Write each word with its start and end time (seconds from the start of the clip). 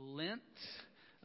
Lent 0.00 0.40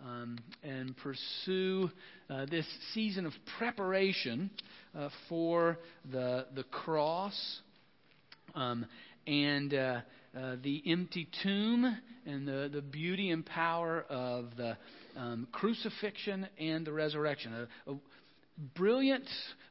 um, 0.04 0.38
and 0.64 0.96
pursue 0.98 1.90
uh, 2.30 2.46
this 2.50 2.66
season 2.94 3.26
of 3.26 3.34
preparation 3.58 4.50
uh, 4.98 5.10
for 5.30 5.78
the, 6.12 6.48
the 6.56 6.64
cross 6.64 7.60
um, 8.56 8.86
and 9.28 9.74
uh, 9.74 10.02
uh 10.36 10.56
the 10.64 10.82
empty 10.88 11.30
tomb 11.44 11.98
and 12.26 12.48
the, 12.48 12.70
the 12.74 12.82
beauty 12.82 13.30
and 13.30 13.46
power 13.46 14.06
of 14.10 14.56
the 14.58 14.76
um, 15.16 15.48
crucifixion 15.52 16.48
and 16.58 16.86
the 16.88 16.92
resurrection. 16.92 17.68
Brilliant 18.58 19.28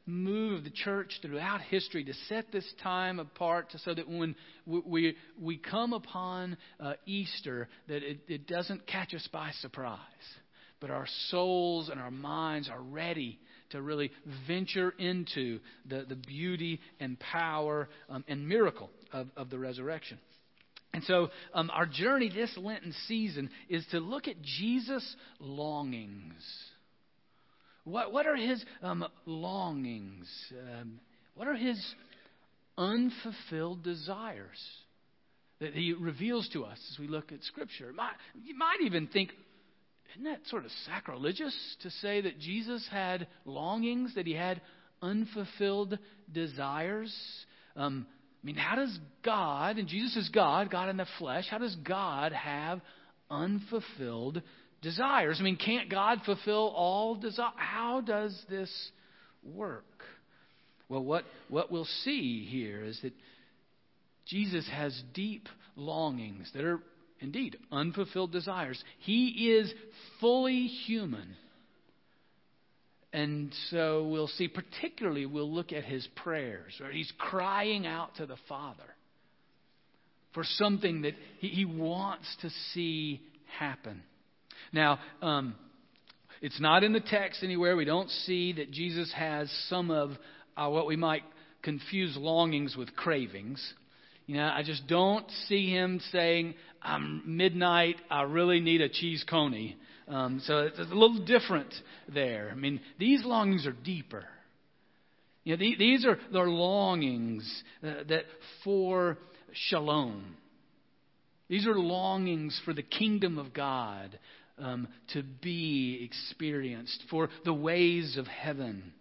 move 0.06 0.58
of 0.58 0.64
the 0.64 0.70
church 0.70 1.18
throughout 1.22 1.60
history 1.60 2.04
to 2.04 2.12
set 2.28 2.50
this 2.50 2.66
time 2.82 3.18
apart 3.18 3.72
so 3.84 3.94
that 3.94 4.08
when 4.08 4.34
we, 4.66 5.16
we 5.40 5.56
come 5.56 5.92
upon 5.92 6.56
uh, 6.80 6.94
Easter, 7.06 7.68
that 7.88 8.02
it, 8.02 8.20
it 8.28 8.46
doesn't 8.46 8.86
catch 8.86 9.14
us 9.14 9.28
by 9.32 9.50
surprise, 9.60 9.98
but 10.80 10.90
our 10.90 11.06
souls 11.28 11.88
and 11.88 12.00
our 12.00 12.10
minds 12.10 12.68
are 12.68 12.82
ready 12.82 13.38
to 13.70 13.80
really 13.80 14.10
venture 14.46 14.90
into 14.98 15.60
the, 15.88 16.04
the 16.08 16.16
beauty 16.16 16.80
and 17.00 17.18
power 17.18 17.88
um, 18.10 18.24
and 18.28 18.46
miracle 18.46 18.90
of, 19.12 19.28
of 19.36 19.50
the 19.50 19.58
resurrection. 19.58 20.18
And 20.94 21.02
so, 21.04 21.30
um, 21.54 21.70
our 21.72 21.86
journey 21.86 22.28
this 22.28 22.54
Lenten 22.58 22.94
season 23.06 23.48
is 23.70 23.86
to 23.92 23.98
look 23.98 24.28
at 24.28 24.42
Jesus' 24.42 25.16
longings 25.40 26.34
what, 27.84 28.12
what 28.12 28.26
are 28.26 28.36
his 28.36 28.64
um, 28.82 29.04
longings? 29.26 30.28
Um, 30.52 31.00
what 31.34 31.48
are 31.48 31.54
his 31.54 31.82
unfulfilled 32.78 33.82
desires 33.82 34.60
that 35.60 35.74
he 35.74 35.92
reveals 35.92 36.48
to 36.52 36.64
us 36.64 36.78
as 36.92 36.98
we 36.98 37.08
look 37.08 37.32
at 37.32 37.42
Scripture? 37.42 37.92
You 38.44 38.56
might 38.56 38.78
even 38.84 39.08
think, 39.08 39.30
isn't 40.12 40.24
that 40.24 40.40
sort 40.46 40.64
of 40.64 40.70
sacrilegious 40.86 41.56
to 41.82 41.90
say 41.90 42.20
that 42.20 42.38
Jesus 42.38 42.86
had 42.90 43.26
longings, 43.44 44.14
that 44.14 44.26
he 44.26 44.34
had 44.34 44.60
unfulfilled 45.00 45.98
desires? 46.32 47.14
Um, 47.74 48.06
I 48.42 48.46
mean, 48.46 48.56
how 48.56 48.76
does 48.76 48.96
God, 49.24 49.78
and 49.78 49.88
Jesus 49.88 50.16
is 50.16 50.28
God, 50.28 50.70
God 50.70 50.88
in 50.88 50.96
the 50.96 51.06
flesh, 51.18 51.46
how 51.50 51.58
does 51.58 51.76
God 51.76 52.32
have 52.32 52.80
unfulfilled 53.32 54.34
desires. 54.34 54.42
I 55.40 55.42
mean, 55.42 55.56
can't 55.56 55.88
God 55.88 56.20
fulfill 56.24 56.72
all 56.74 57.14
desire? 57.14 57.52
How 57.56 58.00
does 58.00 58.36
this 58.48 58.70
work? 59.42 59.84
Well, 60.88 61.04
what, 61.04 61.24
what 61.48 61.70
we'll 61.70 61.84
see 62.04 62.44
here 62.44 62.84
is 62.84 62.98
that 63.02 63.12
Jesus 64.26 64.68
has 64.70 65.00
deep 65.14 65.48
longings 65.76 66.50
that 66.54 66.64
are 66.64 66.80
indeed 67.20 67.56
unfulfilled 67.70 68.32
desires. 68.32 68.82
He 68.98 69.52
is 69.52 69.72
fully 70.20 70.66
human. 70.66 71.36
And 73.12 73.54
so 73.70 74.08
we'll 74.08 74.28
see, 74.28 74.48
particularly, 74.48 75.26
we'll 75.26 75.52
look 75.52 75.72
at 75.72 75.84
his 75.84 76.06
prayers, 76.16 76.72
where 76.80 76.90
he's 76.90 77.12
crying 77.18 77.86
out 77.86 78.16
to 78.16 78.26
the 78.26 78.38
Father 78.48 78.82
for 80.32 80.44
something 80.44 81.02
that 81.02 81.14
he, 81.38 81.48
he 81.48 81.64
wants 81.64 82.26
to 82.40 82.50
see 82.72 83.20
happen. 83.58 84.02
Now, 84.72 84.98
um, 85.20 85.54
it's 86.40 86.60
not 86.60 86.82
in 86.82 86.92
the 86.92 87.00
text 87.00 87.42
anywhere. 87.42 87.76
We 87.76 87.84
don't 87.84 88.10
see 88.10 88.54
that 88.54 88.70
Jesus 88.70 89.12
has 89.14 89.50
some 89.68 89.90
of 89.90 90.12
uh, 90.56 90.68
what 90.68 90.86
we 90.86 90.96
might 90.96 91.22
confuse 91.62 92.16
longings 92.16 92.76
with 92.76 92.94
cravings. 92.96 93.62
You 94.26 94.36
know, 94.36 94.44
I 94.44 94.62
just 94.64 94.86
don't 94.86 95.28
see 95.48 95.70
him 95.70 96.00
saying, 96.10 96.54
"I'm 96.82 97.22
midnight. 97.36 97.96
I 98.10 98.22
really 98.22 98.60
need 98.60 98.80
a 98.80 98.88
cheese 98.88 99.24
coney." 99.28 99.76
Um, 100.08 100.40
so 100.44 100.58
it's 100.58 100.78
a 100.78 100.82
little 100.82 101.24
different 101.24 101.72
there. 102.12 102.50
I 102.50 102.54
mean, 102.54 102.80
these 102.98 103.24
longings 103.24 103.66
are 103.66 103.72
deeper. 103.72 104.24
You 105.44 105.56
know, 105.56 105.64
these 105.78 106.04
are 106.04 106.18
their 106.32 106.48
longings 106.48 107.62
uh, 107.82 108.04
that 108.08 108.24
for 108.64 109.18
shalom. 109.52 110.36
These 111.48 111.66
are 111.66 111.74
longings 111.74 112.58
for 112.64 112.72
the 112.72 112.82
kingdom 112.82 113.38
of 113.38 113.52
God, 113.52 114.18
um, 114.62 114.88
to 115.12 115.22
be 115.22 116.00
experienced, 116.04 117.02
for 117.10 117.28
the 117.44 117.52
ways 117.52 118.16
of 118.16 118.26
heaven 118.26 118.92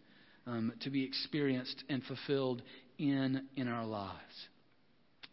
um, 0.47 0.73
to 0.81 0.89
be 0.89 1.03
experienced 1.03 1.83
and 1.89 2.03
fulfilled 2.03 2.61
in, 2.97 3.43
in 3.55 3.67
our 3.67 3.85
lives. 3.85 4.17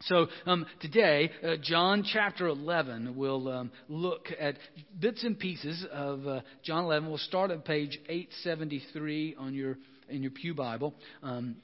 So 0.03 0.29
um, 0.47 0.65
today, 0.81 1.31
uh, 1.43 1.57
John 1.61 2.05
chapter 2.05 2.47
11, 2.47 3.17
we'll 3.17 3.49
um, 3.49 3.73
look 3.89 4.29
at 4.39 4.57
bits 4.99 5.25
and 5.25 5.37
pieces 5.37 5.85
of 5.91 6.25
uh, 6.27 6.41
John 6.63 6.85
11. 6.85 7.09
We'll 7.09 7.19
start 7.19 7.51
at 7.51 7.65
page 7.65 7.99
873 8.09 9.35
on 9.39 9.55
your 9.55 9.77
in 10.09 10.23
your 10.23 10.31
pew 10.31 10.55
Bible. 10.55 10.95
Um, 11.23 11.57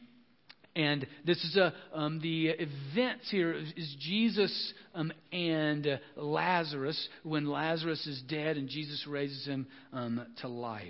and 0.77 1.07
this 1.25 1.43
is 1.45 1.57
a, 1.57 1.73
um, 1.93 2.21
the 2.21 2.49
events 2.49 3.31
here 3.31 3.53
is 3.55 3.97
Jesus 4.01 4.73
um, 4.95 5.13
and 5.33 5.87
uh, 5.87 5.97
Lazarus 6.17 7.09
when 7.23 7.47
Lazarus 7.47 8.05
is 8.07 8.23
dead 8.29 8.57
and 8.57 8.69
Jesus 8.69 9.07
raises 9.07 9.47
him 9.47 9.67
um, 9.93 10.27
to 10.41 10.49
life. 10.49 10.83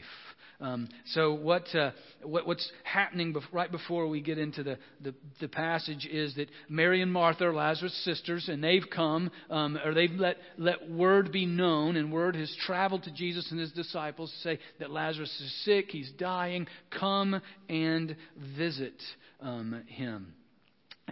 Um, 0.61 0.89
so 1.06 1.34
what, 1.34 1.75
uh, 1.75 1.91
what, 2.23 2.47
what's 2.47 2.71
happening 2.84 3.34
bef- 3.34 3.43
right 3.53 3.71
before 3.71 4.09
we 4.09 4.21
get 4.21 4.39
into 4.39 4.62
the, 4.62 4.78
the, 5.03 5.15
the, 5.41 5.49
passage 5.49 6.06
is 6.11 6.34
that 6.37 6.49
Mary 6.69 7.03
and 7.03 7.12
Martha 7.12 7.49
are 7.49 7.53
Lazarus' 7.53 8.05
sisters, 8.05 8.49
and 8.49 8.62
they've 8.62 8.89
come, 8.89 9.31
um, 9.50 9.78
or 9.84 9.94
they've 9.94 10.12
let, 10.12 10.37
let 10.56 10.89
word 10.89 11.33
be 11.33 11.44
known, 11.44 11.97
and 11.97 12.12
word 12.12 12.37
has 12.37 12.55
traveled 12.65 13.03
to 13.03 13.12
Jesus 13.12 13.50
and 13.50 13.61
his 13.61 13.73
disciples 13.73 14.31
to 14.31 14.39
say 14.39 14.59
that 14.78 14.91
Lazarus 14.91 15.28
is 15.41 15.65
sick, 15.65 15.91
he's 15.91 16.12
dying, 16.12 16.67
come 16.99 17.41
and 17.69 18.17
visit 18.56 18.94
um, 19.44 19.82
him. 19.87 20.34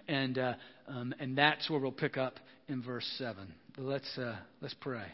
And, 0.09 0.39
uh, 0.39 0.55
um, 0.89 1.15
and 1.21 1.37
that's 1.39 1.69
where 1.71 1.79
we'll 1.79 1.93
pick 1.93 2.17
up 2.17 2.35
in 2.67 2.83
verse 2.83 3.09
7. 3.19 3.53
Let's, 3.79 4.19
uh, 4.19 4.37
let's 4.61 4.75
pray. 4.81 5.05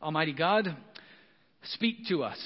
Almighty 0.00 0.32
God, 0.32 0.74
speak 1.74 2.06
to 2.08 2.22
us 2.22 2.38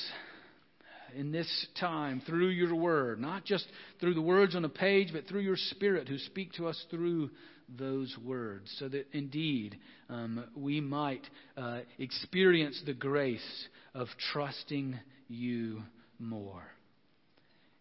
in 1.15 1.31
this 1.31 1.67
time 1.79 2.23
through 2.27 2.49
your 2.49 2.75
word, 2.75 3.21
not 3.21 3.45
just 3.45 3.67
through 4.01 4.15
the 4.15 4.23
words 4.23 4.57
on 4.57 4.65
a 4.65 4.71
page, 4.71 5.09
but 5.13 5.27
through 5.27 5.43
your 5.43 5.57
spirit 5.57 6.09
who 6.09 6.17
speak 6.17 6.55
to 6.55 6.67
us 6.67 6.83
through 6.91 7.31
those 7.79 8.15
words, 8.25 8.75
so 8.79 8.89
that 8.89 9.07
indeed 9.13 9.79
um, 10.09 10.45
we 10.57 10.81
might 10.81 11.23
uh, 11.57 11.81
experience 11.99 12.81
the 12.85 12.93
grace 12.93 13.67
of 13.95 14.09
trusting 14.33 14.99
you 15.29 15.83
more. 16.19 16.72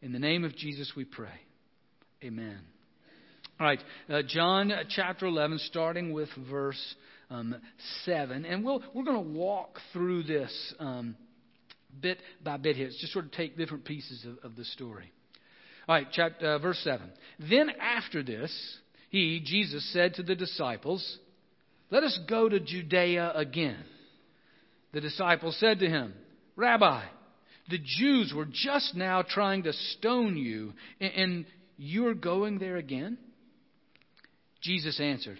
In 0.01 0.13
the 0.13 0.19
name 0.19 0.43
of 0.43 0.55
Jesus 0.55 0.91
we 0.95 1.05
pray. 1.05 1.29
Amen. 2.23 2.57
All 3.59 3.67
right, 3.67 3.79
uh, 4.09 4.23
John 4.27 4.71
chapter 4.89 5.27
11, 5.27 5.59
starting 5.59 6.11
with 6.11 6.29
verse 6.49 6.95
um, 7.29 7.55
7. 8.05 8.43
And 8.45 8.65
we'll, 8.65 8.81
we're 8.95 9.03
going 9.03 9.23
to 9.23 9.31
walk 9.31 9.77
through 9.93 10.23
this 10.23 10.73
um, 10.79 11.15
bit 12.01 12.17
by 12.43 12.57
bit 12.57 12.77
here. 12.77 12.87
It's 12.87 12.99
just 12.99 13.13
sort 13.13 13.25
of 13.25 13.31
take 13.31 13.55
different 13.55 13.85
pieces 13.85 14.25
of, 14.25 14.51
of 14.51 14.55
the 14.55 14.65
story. 14.65 15.11
All 15.87 15.95
right, 15.95 16.07
chapter, 16.11 16.53
uh, 16.53 16.57
verse 16.57 16.79
7. 16.83 17.07
Then 17.37 17.69
after 17.79 18.23
this, 18.23 18.51
he, 19.11 19.39
Jesus, 19.45 19.87
said 19.93 20.15
to 20.15 20.23
the 20.23 20.35
disciples, 20.35 21.19
Let 21.91 22.01
us 22.01 22.19
go 22.27 22.49
to 22.49 22.59
Judea 22.59 23.33
again. 23.35 23.83
The 24.93 25.01
disciples 25.01 25.57
said 25.59 25.77
to 25.79 25.87
him, 25.87 26.15
Rabbi, 26.55 27.03
the 27.71 27.79
Jews 27.83 28.33
were 28.35 28.47
just 28.49 28.95
now 28.95 29.23
trying 29.23 29.63
to 29.63 29.73
stone 29.73 30.37
you, 30.37 30.73
and 30.99 31.45
you're 31.77 32.13
going 32.13 32.59
there 32.59 32.77
again? 32.77 33.17
Jesus 34.61 34.99
answered, 34.99 35.39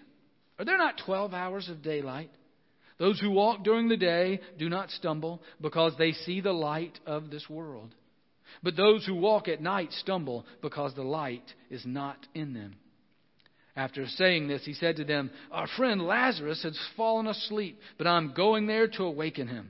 Are 0.57 0.65
there 0.65 0.77
not 0.77 1.01
12 1.05 1.33
hours 1.33 1.69
of 1.69 1.83
daylight? 1.83 2.31
Those 2.97 3.19
who 3.19 3.31
walk 3.31 3.63
during 3.63 3.87
the 3.87 3.97
day 3.97 4.41
do 4.57 4.69
not 4.69 4.91
stumble 4.91 5.41
because 5.59 5.93
they 5.97 6.11
see 6.11 6.41
the 6.41 6.53
light 6.53 6.99
of 7.05 7.29
this 7.29 7.49
world. 7.49 7.93
But 8.63 8.75
those 8.75 9.05
who 9.05 9.15
walk 9.15 9.47
at 9.47 9.61
night 9.61 9.91
stumble 9.93 10.45
because 10.61 10.93
the 10.93 11.03
light 11.03 11.53
is 11.69 11.85
not 11.85 12.17
in 12.33 12.53
them. 12.53 12.75
After 13.75 14.05
saying 14.05 14.47
this, 14.47 14.65
he 14.65 14.73
said 14.73 14.97
to 14.97 15.03
them, 15.03 15.31
Our 15.51 15.67
friend 15.77 16.01
Lazarus 16.01 16.61
has 16.63 16.77
fallen 16.97 17.27
asleep, 17.27 17.79
but 17.97 18.05
I'm 18.05 18.33
going 18.33 18.67
there 18.67 18.87
to 18.87 19.03
awaken 19.03 19.47
him. 19.47 19.69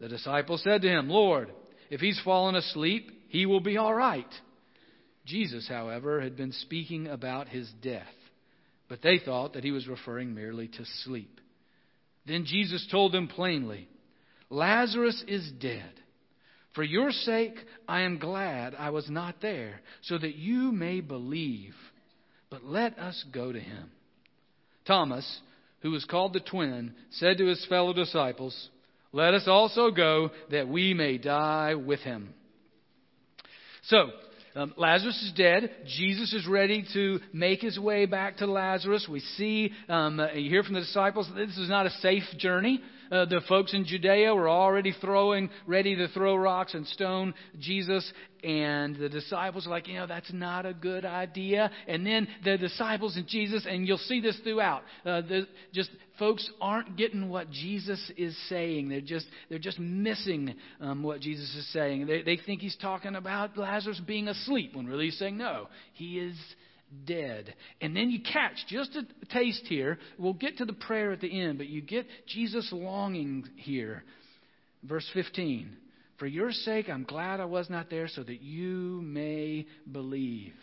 The 0.00 0.08
disciples 0.08 0.62
said 0.62 0.82
to 0.82 0.88
him, 0.88 1.08
Lord, 1.08 1.52
if 1.90 2.00
he's 2.00 2.20
fallen 2.24 2.54
asleep, 2.54 3.10
he 3.28 3.46
will 3.46 3.60
be 3.60 3.76
all 3.76 3.94
right. 3.94 4.32
Jesus, 5.26 5.68
however, 5.68 6.20
had 6.20 6.36
been 6.36 6.52
speaking 6.52 7.06
about 7.06 7.48
his 7.48 7.70
death, 7.82 8.06
but 8.88 9.02
they 9.02 9.18
thought 9.18 9.52
that 9.52 9.64
he 9.64 9.70
was 9.70 9.86
referring 9.86 10.34
merely 10.34 10.68
to 10.68 10.84
sleep. 11.04 11.40
Then 12.26 12.44
Jesus 12.46 12.86
told 12.90 13.12
them 13.12 13.28
plainly, 13.28 13.88
Lazarus 14.48 15.22
is 15.28 15.50
dead. 15.60 15.92
For 16.74 16.82
your 16.82 17.10
sake, 17.10 17.54
I 17.86 18.02
am 18.02 18.18
glad 18.18 18.74
I 18.74 18.90
was 18.90 19.10
not 19.10 19.40
there, 19.42 19.80
so 20.02 20.16
that 20.18 20.36
you 20.36 20.72
may 20.72 21.00
believe. 21.00 21.74
But 22.48 22.64
let 22.64 22.98
us 22.98 23.24
go 23.32 23.52
to 23.52 23.60
him. 23.60 23.90
Thomas, 24.86 25.40
who 25.82 25.90
was 25.90 26.04
called 26.04 26.32
the 26.32 26.40
twin, 26.40 26.94
said 27.10 27.38
to 27.38 27.46
his 27.46 27.64
fellow 27.66 27.92
disciples, 27.92 28.70
Let 29.12 29.34
us 29.34 29.44
also 29.46 29.90
go 29.90 30.30
that 30.50 30.68
we 30.68 30.94
may 30.94 31.18
die 31.18 31.74
with 31.74 32.00
him. 32.00 32.32
So, 33.84 34.10
um, 34.54 34.74
Lazarus 34.76 35.20
is 35.22 35.32
dead. 35.36 35.70
Jesus 35.86 36.32
is 36.32 36.46
ready 36.46 36.84
to 36.92 37.20
make 37.32 37.60
his 37.60 37.78
way 37.78 38.06
back 38.06 38.38
to 38.38 38.46
Lazarus. 38.46 39.06
We 39.08 39.20
see, 39.20 39.72
um, 39.88 40.20
uh, 40.20 40.32
you 40.32 40.50
hear 40.50 40.62
from 40.62 40.74
the 40.74 40.80
disciples, 40.80 41.28
this 41.36 41.56
is 41.56 41.68
not 41.68 41.86
a 41.86 41.90
safe 41.90 42.24
journey. 42.36 42.80
Uh, 43.10 43.24
the 43.24 43.40
folks 43.48 43.74
in 43.74 43.84
Judea 43.84 44.34
were 44.34 44.48
already 44.48 44.94
throwing, 45.00 45.50
ready 45.66 45.96
to 45.96 46.08
throw 46.08 46.36
rocks 46.36 46.74
and 46.74 46.86
stone 46.86 47.34
Jesus. 47.58 48.12
And 48.42 48.96
the 48.96 49.08
disciples 49.08 49.66
are 49.66 49.70
like, 49.70 49.88
you 49.88 49.96
know, 49.96 50.06
that's 50.06 50.32
not 50.32 50.64
a 50.64 50.72
good 50.72 51.04
idea. 51.04 51.70
And 51.86 52.06
then 52.06 52.28
the 52.44 52.56
disciples 52.56 53.16
and 53.16 53.26
Jesus, 53.26 53.66
and 53.68 53.86
you'll 53.86 53.98
see 53.98 54.20
this 54.20 54.38
throughout, 54.42 54.82
uh, 55.04 55.20
the, 55.22 55.46
just 55.74 55.90
folks 56.18 56.48
aren't 56.60 56.96
getting 56.96 57.28
what 57.28 57.50
Jesus 57.50 58.12
is 58.16 58.36
saying. 58.48 58.88
They're 58.88 59.00
just, 59.00 59.26
they're 59.48 59.58
just 59.58 59.78
missing 59.78 60.54
um, 60.80 61.02
what 61.02 61.20
Jesus 61.20 61.54
is 61.54 61.70
saying. 61.72 62.06
They, 62.06 62.22
they 62.22 62.36
think 62.36 62.60
he's 62.60 62.76
talking 62.76 63.14
about 63.14 63.58
Lazarus 63.58 64.00
being 64.06 64.28
asleep 64.28 64.74
when 64.74 64.86
really 64.86 65.06
he's 65.06 65.18
saying, 65.18 65.36
no, 65.36 65.68
he 65.92 66.18
is 66.18 66.36
dead. 67.04 67.54
And 67.80 67.96
then 67.96 68.10
you 68.10 68.20
catch 68.20 68.56
just 68.68 68.96
a 68.96 69.04
taste 69.26 69.64
here. 69.66 69.98
We'll 70.18 70.32
get 70.32 70.58
to 70.58 70.64
the 70.64 70.72
prayer 70.72 71.12
at 71.12 71.20
the 71.20 71.40
end, 71.40 71.58
but 71.58 71.68
you 71.68 71.80
get 71.80 72.06
Jesus 72.26 72.68
longing 72.72 73.48
here. 73.56 74.04
Verse 74.82 75.08
15 75.14 75.76
For 76.18 76.26
your 76.26 76.52
sake, 76.52 76.88
I'm 76.88 77.04
glad 77.04 77.40
I 77.40 77.44
was 77.44 77.68
not 77.70 77.90
there 77.90 78.08
so 78.08 78.22
that 78.22 78.40
you 78.40 79.00
may 79.02 79.66
believe. 79.90 80.54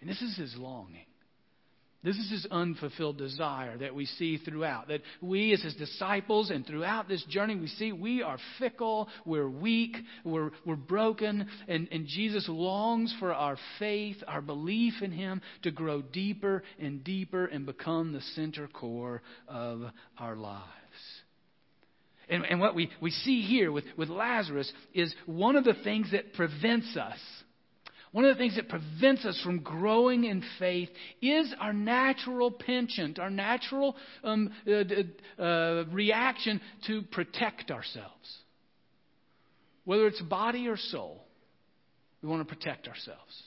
And 0.00 0.08
this 0.08 0.20
is 0.20 0.36
his 0.36 0.54
longing. 0.56 1.06
This 2.04 2.16
is 2.16 2.30
his 2.30 2.46
unfulfilled 2.50 3.16
desire 3.16 3.78
that 3.78 3.94
we 3.94 4.04
see 4.04 4.36
throughout. 4.36 4.88
That 4.88 5.00
we, 5.22 5.54
as 5.54 5.62
his 5.62 5.74
disciples, 5.74 6.50
and 6.50 6.66
throughout 6.66 7.08
this 7.08 7.24
journey, 7.24 7.56
we 7.56 7.66
see 7.66 7.92
we 7.92 8.22
are 8.22 8.36
fickle, 8.58 9.08
we're 9.24 9.48
weak, 9.48 9.96
we're, 10.22 10.50
we're 10.66 10.76
broken, 10.76 11.48
and, 11.66 11.88
and 11.90 12.06
Jesus 12.06 12.46
longs 12.46 13.14
for 13.18 13.32
our 13.32 13.56
faith, 13.78 14.16
our 14.28 14.42
belief 14.42 14.94
in 15.00 15.12
him 15.12 15.40
to 15.62 15.70
grow 15.70 16.02
deeper 16.02 16.62
and 16.78 17.02
deeper 17.02 17.46
and 17.46 17.64
become 17.64 18.12
the 18.12 18.20
center 18.34 18.68
core 18.68 19.22
of 19.48 19.80
our 20.18 20.36
lives. 20.36 20.62
And, 22.28 22.44
and 22.44 22.60
what 22.60 22.74
we, 22.74 22.90
we 23.00 23.10
see 23.10 23.42
here 23.42 23.72
with, 23.72 23.84
with 23.96 24.10
Lazarus 24.10 24.70
is 24.92 25.14
one 25.26 25.56
of 25.56 25.64
the 25.64 25.76
things 25.84 26.10
that 26.12 26.34
prevents 26.34 26.96
us 26.96 27.18
one 28.14 28.24
of 28.24 28.36
the 28.36 28.38
things 28.38 28.54
that 28.54 28.68
prevents 28.68 29.24
us 29.24 29.40
from 29.42 29.58
growing 29.58 30.22
in 30.22 30.40
faith 30.60 30.88
is 31.20 31.52
our 31.58 31.72
natural 31.72 32.48
penchant, 32.48 33.18
our 33.18 33.28
natural 33.28 33.96
um, 34.22 34.52
uh, 34.68 35.42
uh, 35.42 35.84
reaction 35.90 36.60
to 36.86 37.02
protect 37.10 37.72
ourselves. 37.72 38.38
Whether 39.84 40.06
it's 40.06 40.22
body 40.22 40.68
or 40.68 40.76
soul, 40.76 41.24
we 42.22 42.28
want 42.28 42.48
to 42.48 42.54
protect 42.54 42.86
ourselves. 42.86 43.42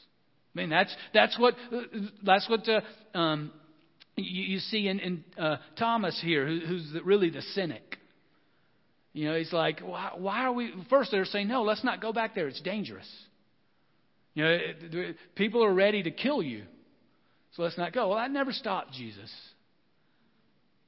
I 0.54 0.60
mean, 0.60 0.69
that's, 0.69 0.94
that's 1.14 1.40
what, 1.40 1.54
uh, 1.72 1.84
that's 2.25 2.50
what 2.50 2.68
uh, 2.68 3.18
um, 3.18 3.54
you, 4.18 4.56
you, 4.56 4.60
see 4.60 4.90
in, 4.90 5.00
in 5.00 5.24
uh, 5.38 5.58
Thomas 5.80 6.19
here, 6.22 6.46
who, 6.46 6.60
who's 6.60 6.92
the, 6.92 7.04
really 7.04 7.30
the 7.30 7.42
cynic. 7.54 8.00
You 9.14 9.30
know, 9.30 9.38
he's 9.38 9.54
like, 9.54 9.80
why, 9.80 10.12
why 10.18 10.40
are 10.44 10.52
we. 10.52 10.74
First, 10.90 11.12
they're 11.12 11.24
saying, 11.24 11.48
no, 11.48 11.64
let's 11.64 11.86
not 11.86 12.02
go 12.02 12.12
back 12.12 12.36
there. 12.36 12.50
It's 12.50 12.60
dangerous. 12.60 13.08
You 14.38 14.44
know, 14.44 15.13
people 15.34 15.63
are 15.66 15.74
ready 15.74 16.04
to 16.04 16.12
kill 16.12 16.44
you. 16.44 16.66
So 17.56 17.63
let's 17.63 17.75
not 17.75 17.92
go. 17.92 18.10
Well, 18.10 18.19
that 18.19 18.30
never 18.30 18.51
stopped 18.51 18.94
Jesus. 18.94 19.34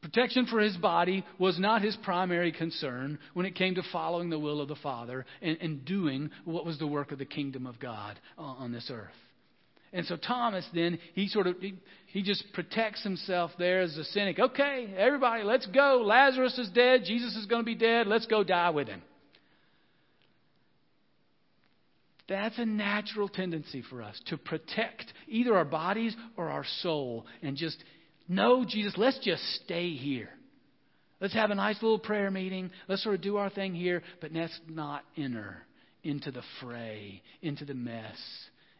Protection 0.03 0.45
for 0.45 0.59
his 0.59 0.77
body 0.77 1.25
was 1.39 1.57
not 1.57 1.81
his 1.81 1.97
primary 2.03 2.51
concern 2.51 3.17
when 3.33 3.47
it 3.47 3.55
came 3.55 3.73
to 3.73 3.81
following 3.91 4.29
the 4.29 4.37
will 4.37 4.61
of 4.61 4.67
the 4.67 4.75
Father 4.75 5.25
and, 5.41 5.57
and 5.61 5.83
doing 5.83 6.29
what 6.45 6.63
was 6.63 6.77
the 6.77 6.85
work 6.85 7.11
of 7.11 7.17
the 7.17 7.25
kingdom 7.25 7.65
of 7.65 7.79
God 7.79 8.19
on 8.37 8.71
this 8.71 8.91
earth. 8.93 9.09
And 9.93 10.05
so 10.05 10.15
Thomas 10.15 10.67
then 10.75 10.99
he 11.15 11.27
sort 11.27 11.47
of 11.47 11.55
he, 11.59 11.73
he 12.05 12.21
just 12.21 12.43
protects 12.53 13.01
himself 13.01 13.49
there 13.57 13.81
as 13.81 13.97
a 13.97 14.03
cynic. 14.03 14.37
Okay, 14.37 14.93
everybody, 14.95 15.41
let's 15.41 15.65
go. 15.65 16.03
Lazarus 16.05 16.55
is 16.59 16.69
dead. 16.69 17.01
Jesus 17.03 17.35
is 17.35 17.47
going 17.47 17.63
to 17.63 17.65
be 17.65 17.73
dead. 17.73 18.05
Let's 18.05 18.27
go 18.27 18.43
die 18.43 18.69
with 18.69 18.87
him. 18.87 19.01
That's 22.29 22.59
a 22.59 22.65
natural 22.65 23.27
tendency 23.27 23.83
for 23.89 24.03
us 24.03 24.21
to 24.27 24.37
protect 24.37 25.11
either 25.27 25.55
our 25.55 25.65
bodies 25.65 26.15
or 26.37 26.49
our 26.49 26.63
soul 26.81 27.25
and 27.41 27.57
just, 27.57 27.83
no, 28.27 28.63
Jesus, 28.63 28.93
let's 28.95 29.19
just 29.19 29.43
stay 29.63 29.95
here. 29.95 30.29
Let's 31.19 31.33
have 31.33 31.49
a 31.49 31.55
nice 31.55 31.81
little 31.81 31.99
prayer 31.99 32.29
meeting. 32.29 32.69
Let's 32.87 33.03
sort 33.03 33.15
of 33.15 33.21
do 33.21 33.37
our 33.37 33.49
thing 33.49 33.73
here, 33.73 34.03
but 34.21 34.31
let's 34.31 34.57
not 34.69 35.03
enter 35.17 35.57
into 36.03 36.31
the 36.31 36.43
fray, 36.61 37.21
into 37.41 37.65
the 37.65 37.73
mess, 37.73 38.17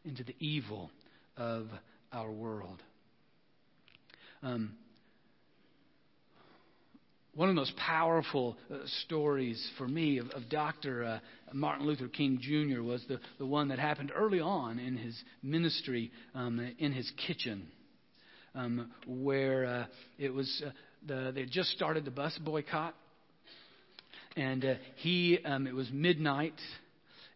into 0.06 0.24
the 0.24 0.36
evil 0.40 0.92
of 1.36 1.68
our 2.14 2.32
world. 2.32 2.82
Um, 4.44 4.76
one 7.36 7.48
of 7.48 7.56
the 7.56 7.62
most 7.62 7.76
powerful 7.78 8.58
uh, 8.72 8.78
stories 9.04 9.66
for 9.78 9.88
me 9.88 10.18
of, 10.18 10.30
of 10.32 10.50
Dr. 10.50 11.04
Uh, 11.04 11.20
Martin 11.54 11.86
Luther 11.86 12.08
King 12.08 12.40
Jr. 12.42 12.82
was 12.82 13.04
the, 13.08 13.20
the 13.38 13.46
one 13.46 13.70
that 13.70 13.80
happened 13.80 14.12
early 14.16 14.40
on 14.40 14.80
in 14.80 14.98
his 14.98 15.22
ministry 15.44 16.12
um, 16.34 16.60
in 16.80 16.92
his 16.92 17.12
kitchen, 17.28 17.68
um, 18.56 18.92
where 19.08 19.66
uh, 19.66 19.86
it 20.18 20.34
was 20.34 20.64
uh, 20.66 20.72
the, 21.08 21.32
they 21.34 21.42
had 21.42 21.52
just 21.52 21.70
started 21.70 22.04
the 22.04 22.12
bus 22.12 22.38
boycott, 22.44 22.96
and 24.36 24.66
uh, 24.66 24.74
he 24.96 25.40
um, 25.46 25.68
it 25.68 25.76
was 25.76 25.88
midnight, 25.94 26.60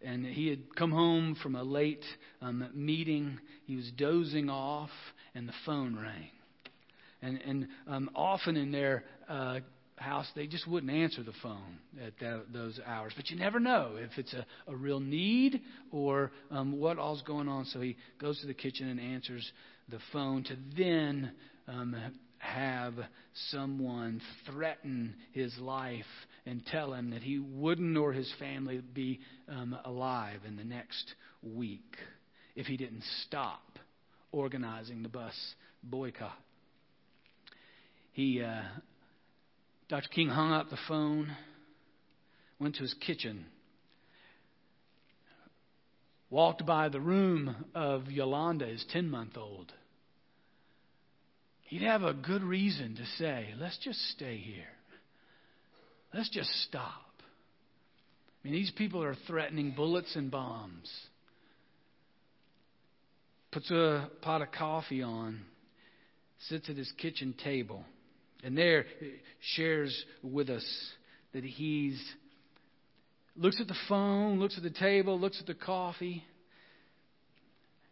and 0.03 0.25
he 0.25 0.47
had 0.47 0.75
come 0.75 0.91
home 0.91 1.37
from 1.41 1.55
a 1.55 1.63
late 1.63 2.03
um, 2.41 2.67
meeting. 2.73 3.39
He 3.67 3.75
was 3.75 3.89
dozing 3.95 4.49
off, 4.49 4.89
and 5.35 5.47
the 5.47 5.53
phone 5.65 5.95
rang. 5.95 6.29
And, 7.21 7.39
and 7.45 7.67
um, 7.87 8.09
often 8.15 8.57
in 8.57 8.73
their 8.73 9.05
uh, 9.29 9.59
house, 10.03 10.27
they 10.35 10.47
just 10.47 10.67
wouldn't 10.67 10.91
answer 10.91 11.23
the 11.23 11.33
phone 11.41 11.77
at 12.05 12.13
that, 12.19 12.45
those 12.53 12.79
hours. 12.85 13.13
But 13.15 13.29
you 13.29 13.37
never 13.37 13.59
know 13.59 13.93
if 13.95 14.11
it's 14.17 14.33
a, 14.33 14.45
a 14.67 14.75
real 14.75 14.99
need 14.99 15.61
or 15.91 16.31
um, 16.51 16.79
what 16.79 16.99
all's 16.99 17.21
going 17.23 17.47
on. 17.47 17.65
So 17.65 17.81
he 17.81 17.95
goes 18.19 18.39
to 18.41 18.47
the 18.47 18.53
kitchen 18.53 18.89
and 18.89 18.99
answers 18.99 19.49
the 19.89 19.99
phone 20.11 20.43
to 20.43 20.57
then 20.77 21.31
um, 21.67 21.95
have 22.37 22.93
someone 23.49 24.21
threaten 24.45 25.15
his 25.31 25.57
life 25.59 26.05
and 26.45 26.65
tell 26.65 26.93
him 26.93 27.11
that 27.11 27.21
he 27.21 27.39
wouldn't 27.39 27.97
or 27.97 28.11
his 28.11 28.31
family 28.37 28.81
be 28.93 29.19
um, 29.47 29.77
alive 29.85 30.41
in 30.45 30.57
the 30.57 30.63
next 30.63 31.15
week 31.41 31.95
if 32.55 32.65
he 32.65 32.77
didn't 32.77 33.03
stop 33.25 33.79
organizing 34.31 35.03
the 35.03 35.09
bus 35.09 35.33
boycott. 35.83 36.37
He 38.11 38.43
uh, 38.43 38.61
Dr. 39.89 40.07
King 40.09 40.29
hung 40.29 40.51
up 40.51 40.69
the 40.69 40.77
phone, 40.87 41.35
went 42.59 42.75
to 42.75 42.81
his 42.81 42.93
kitchen, 42.95 43.45
walked 46.29 46.65
by 46.65 46.89
the 46.89 46.99
room 46.99 47.55
of 47.75 48.09
Yolanda, 48.09 48.65
his 48.65 48.85
10 48.91 49.09
month 49.09 49.37
old. 49.37 49.71
He'd 51.63 51.81
have 51.81 52.03
a 52.03 52.13
good 52.13 52.43
reason 52.43 52.95
to 52.95 53.05
say, 53.17 53.53
let's 53.59 53.77
just 53.79 53.99
stay 54.11 54.37
here. 54.37 54.63
Let's 56.13 56.29
just 56.29 56.49
stop. 56.67 57.13
I 58.43 58.47
mean, 58.47 58.53
these 58.53 58.71
people 58.71 59.03
are 59.03 59.15
threatening 59.27 59.71
bullets 59.71 60.15
and 60.15 60.29
bombs. 60.29 60.91
Puts 63.51 63.71
a 63.71 64.09
pot 64.21 64.41
of 64.41 64.51
coffee 64.51 65.01
on, 65.01 65.41
sits 66.47 66.69
at 66.69 66.75
his 66.75 66.91
kitchen 66.97 67.33
table. 67.43 67.85
And 68.43 68.57
there 68.57 68.85
shares 69.55 70.05
with 70.21 70.49
us 70.49 70.65
that 71.33 71.43
he's 71.43 72.01
looks 73.35 73.59
at 73.59 73.67
the 73.67 73.75
phone, 73.87 74.39
looks 74.39 74.57
at 74.57 74.63
the 74.63 74.69
table, 74.69 75.19
looks 75.19 75.39
at 75.39 75.47
the 75.47 75.53
coffee. 75.53 76.23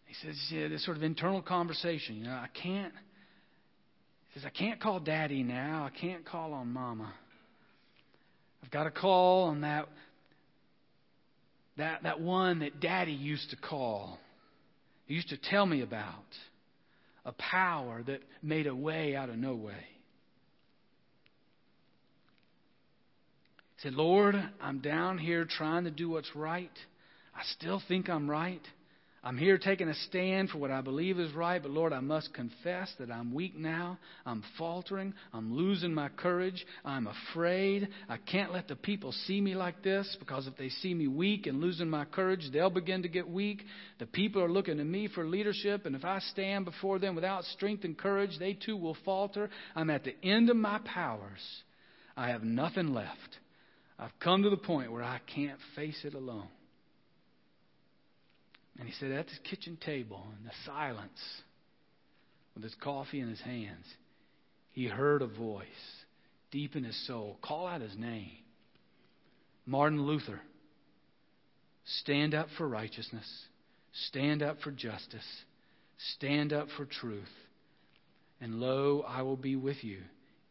He 0.06 0.14
says, 0.26 0.36
yeah, 0.52 0.68
this 0.68 0.84
sort 0.84 0.98
of 0.98 1.04
internal 1.04 1.42
conversation. 1.42 2.18
You 2.18 2.26
know, 2.26 2.32
I 2.32 2.50
can't. 2.62 2.94
He 4.30 4.40
says, 4.40 4.46
I 4.46 4.50
can't 4.50 4.80
call 4.80 5.00
daddy 5.00 5.42
now. 5.42 5.90
I 5.92 5.98
can't 5.98 6.26
call 6.26 6.54
on 6.54 6.68
mama. 6.68 7.14
I've 8.64 8.72
got 8.72 8.84
to 8.84 8.92
call 8.92 9.46
on 9.46 9.62
that 9.62 9.88
that 11.78 12.04
that 12.04 12.20
one 12.20 12.60
that 12.60 12.80
daddy 12.82 13.14
used 13.14 13.50
to 13.52 13.56
call. 13.56 14.20
He 15.06 15.14
used 15.14 15.30
to 15.30 15.38
tell 15.38 15.66
me 15.66 15.82
about. 15.82 16.26
A 17.24 17.34
power 17.34 18.02
that 18.08 18.22
made 18.42 18.66
a 18.66 18.76
way 18.76 19.16
out 19.16 19.30
of 19.30 19.38
no 19.38 19.54
way. 19.54 19.76
Said, 23.82 23.94
Lord, 23.94 24.36
I'm 24.62 24.80
down 24.80 25.18
here 25.18 25.46
trying 25.46 25.86
to 25.86 25.92
do 25.92 26.10
what's 26.10 26.36
right. 26.36 26.72
I 27.36 27.42
still 27.58 27.82
think 27.88 28.10
I'm 28.10 28.30
right. 28.30 28.62
I'm 29.24 29.38
here 29.38 29.60
taking 29.60 29.88
a 29.88 29.94
stand 29.94 30.50
for 30.50 30.58
what 30.58 30.72
I 30.72 30.82
believe 30.82 31.20
is 31.20 31.32
right, 31.34 31.62
but 31.62 31.70
Lord, 31.70 31.94
I 31.94 32.00
must 32.00 32.34
confess 32.34 32.92
that 32.98 33.12
I'm 33.12 33.36
weak 33.36 33.56
now. 33.56 34.00
I'm 34.26 34.44
faltering. 34.58 35.14
I'm 35.32 35.54
losing 35.56 35.94
my 35.94 36.10
courage. 36.10 36.66
I'm 36.84 37.08
afraid. 37.08 37.88
I 38.10 38.18
can't 38.18 38.52
let 38.52 38.68
the 38.68 38.76
people 38.76 39.12
see 39.12 39.40
me 39.40 39.54
like 39.54 39.84
this 39.84 40.18
because 40.20 40.48
if 40.48 40.58
they 40.58 40.70
see 40.70 40.96
me 40.96 41.08
weak 41.08 41.46
and 41.46 41.62
losing 41.62 41.88
my 41.88 42.06
courage, 42.06 42.50
they'll 42.52 42.72
begin 42.72 43.04
to 43.04 43.10
get 43.10 43.30
weak. 43.30 43.64
The 44.00 44.08
people 44.08 44.42
are 44.42 44.52
looking 44.52 44.78
to 44.78 44.84
me 44.84 45.08
for 45.08 45.24
leadership, 45.28 45.86
and 45.86 45.96
if 45.96 46.04
I 46.04 46.18
stand 46.32 46.66
before 46.66 46.98
them 46.98 47.14
without 47.14 47.44
strength 47.46 47.84
and 47.84 47.96
courage, 47.96 48.40
they 48.40 48.54
too 48.54 48.76
will 48.76 48.98
falter. 49.06 49.52
I'm 49.76 49.92
at 49.92 50.04
the 50.04 50.16
end 50.24 50.50
of 50.50 50.58
my 50.58 50.80
powers. 50.84 51.42
I 52.18 52.30
have 52.30 52.44
nothing 52.44 52.92
left. 52.92 53.38
I've 54.02 54.20
come 54.20 54.42
to 54.42 54.50
the 54.50 54.58
point 54.58 54.92
where 54.92 55.04
I 55.04 55.20
can't 55.34 55.60
face 55.76 56.02
it 56.04 56.16
alone. 56.16 56.48
And 58.80 58.90
he 58.90 58.96
said, 59.00 59.12
at 59.12 59.30
his 59.30 59.38
kitchen 59.48 59.78
table, 59.78 60.26
in 60.40 60.44
the 60.44 60.52
silence, 60.66 61.20
with 62.56 62.64
his 62.64 62.74
coffee 62.84 63.20
in 63.20 63.30
his 63.30 63.42
hands, 63.42 63.86
he 64.72 64.88
heard 64.88 65.22
a 65.22 65.28
voice 65.28 65.68
deep 66.50 66.76
in 66.76 66.84
his 66.84 67.08
soul 67.08 67.38
call 67.44 67.68
out 67.68 67.82
his 67.82 67.96
name 67.96 68.32
Martin 69.68 70.02
Luther. 70.04 70.42
Stand 72.02 72.34
up 72.34 72.48
for 72.58 72.68
righteousness. 72.68 73.28
Stand 74.08 74.42
up 74.42 74.58
for 74.64 74.72
justice. 74.72 75.28
Stand 76.16 76.54
up 76.54 76.68
for 76.76 76.86
truth. 76.86 77.24
And 78.40 78.56
lo, 78.56 79.06
I 79.08 79.22
will 79.22 79.38
be 79.38 79.56
with 79.56 79.84
you 79.84 80.00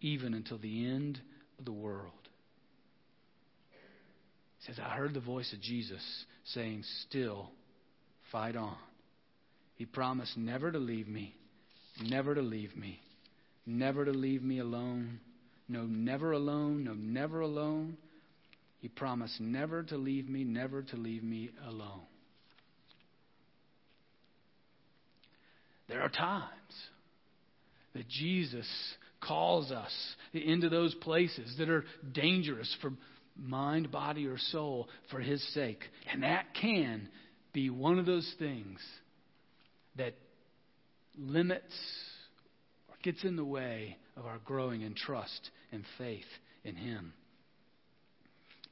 even 0.01 0.35
until 0.35 0.59
the 0.59 0.87
end 0.87 1.21
of 1.59 1.65
the 1.65 1.73
world. 1.73 2.20
He 4.61 4.67
says, 4.67 4.79
I 4.79 4.95
heard 4.95 5.15
the 5.15 5.21
voice 5.21 5.53
of 5.53 5.61
Jesus 5.61 6.03
saying, 6.45 6.85
Still 7.09 7.51
Fight 8.31 8.57
on. 8.57 8.77
He 9.77 9.87
promised 9.87 10.37
never 10.37 10.71
to 10.71 10.79
leave 10.79 11.09
me, 11.09 11.35
never 12.03 12.35
to 12.35 12.43
leave 12.43 12.77
me, 12.77 13.01
never 13.67 14.05
to 14.05 14.13
leave 14.13 14.43
me 14.43 14.59
alone. 14.59 15.21
No, 15.69 15.85
never 15.85 16.33
alone, 16.33 16.85
no, 16.85 16.95
never 16.95 17.41
alone. 17.41 17.97
He 18.81 18.89
promised 18.89 19.41
never 19.41 19.83
to 19.85 19.97
leave 19.97 20.29
me, 20.29 20.45
never 20.45 20.83
to 20.83 20.97
leave 20.97 21.23
me 21.23 21.51
alone. 21.67 22.03
There 25.89 26.03
are 26.03 26.09
times 26.09 26.45
that 27.95 28.09
Jesus 28.09 28.67
calls 29.21 29.71
us 29.71 29.93
into 30.33 30.69
those 30.69 30.95
places 30.97 31.57
that 31.59 31.69
are 31.69 31.85
dangerous 32.13 32.75
for 32.81 32.93
mind, 33.37 33.91
body, 33.91 34.27
or 34.27 34.39
soul 34.39 34.89
for 35.11 35.21
His 35.21 35.43
sake. 35.55 35.83
And 36.13 36.23
that 36.23 36.47
can 36.61 37.09
be 37.53 37.71
one 37.71 37.99
of 37.99 38.07
those 38.07 38.33
things 38.39 38.81
that 39.97 40.15
limits 41.19 41.75
or 42.89 42.95
gets 43.03 43.25
in 43.25 43.37
the 43.37 43.45
way 43.45 43.97
of 44.17 44.27
our 44.27 44.39
growing 44.45 44.83
in 44.83 44.95
trust 44.95 45.51
and 45.73 45.85
faith 45.99 46.25
in 46.65 46.77
Him. 46.77 47.13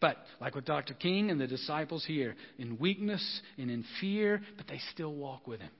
But, 0.00 0.16
like 0.40 0.54
with 0.54 0.64
Dr. 0.64 0.94
King 0.94 1.30
and 1.30 1.40
the 1.40 1.46
disciples 1.48 2.04
here, 2.06 2.36
in 2.58 2.78
weakness 2.78 3.40
and 3.56 3.70
in 3.70 3.84
fear, 4.00 4.40
but 4.56 4.68
they 4.68 4.80
still 4.92 5.12
walk 5.12 5.46
with 5.46 5.60
Him. 5.60 5.70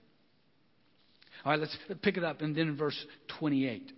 All 1.45 1.53
right, 1.53 1.59
let's 1.59 1.77
pick 2.01 2.17
it 2.17 2.23
up 2.23 2.41
and 2.41 2.55
then 2.55 2.67
in 2.67 2.77
verse 2.77 2.97
28. 3.39 3.93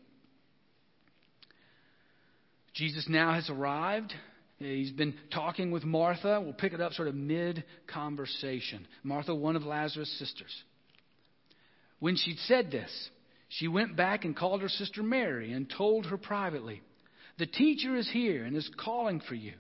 Jesus 2.73 3.07
now 3.09 3.33
has 3.33 3.49
arrived. 3.49 4.13
He's 4.63 4.91
been 4.91 5.15
talking 5.33 5.71
with 5.71 5.83
Martha. 5.83 6.39
We'll 6.41 6.53
pick 6.53 6.73
it 6.73 6.81
up 6.81 6.93
sort 6.93 7.07
of 7.07 7.15
mid 7.15 7.63
conversation. 7.87 8.87
Martha, 9.03 9.33
one 9.33 9.55
of 9.55 9.63
Lazarus' 9.63 10.11
sisters. 10.19 10.63
When 11.99 12.15
she'd 12.15 12.39
said 12.47 12.71
this, 12.71 13.09
she 13.49 13.67
went 13.67 13.95
back 13.95 14.25
and 14.25 14.35
called 14.35 14.61
her 14.61 14.69
sister 14.69 15.03
Mary 15.03 15.51
and 15.51 15.69
told 15.69 16.05
her 16.07 16.17
privately, 16.17 16.81
The 17.37 17.45
teacher 17.45 17.95
is 17.95 18.09
here 18.09 18.45
and 18.45 18.55
is 18.55 18.69
calling 18.83 19.21
for 19.27 19.35
you. 19.35 19.53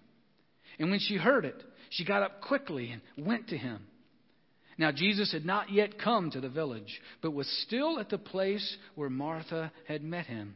And 0.79 0.89
when 0.89 0.99
she 0.99 1.17
heard 1.17 1.45
it, 1.45 1.61
she 1.89 2.05
got 2.05 2.23
up 2.23 2.41
quickly 2.41 2.91
and 2.91 3.27
went 3.27 3.49
to 3.49 3.57
him. 3.57 3.85
Now, 4.77 4.91
Jesus 4.91 5.31
had 5.31 5.45
not 5.45 5.71
yet 5.71 5.99
come 5.99 6.31
to 6.31 6.41
the 6.41 6.49
village, 6.49 7.01
but 7.21 7.31
was 7.33 7.47
still 7.67 7.99
at 7.99 8.09
the 8.09 8.17
place 8.17 8.77
where 8.95 9.09
Martha 9.09 9.71
had 9.87 10.01
met 10.01 10.25
him. 10.25 10.55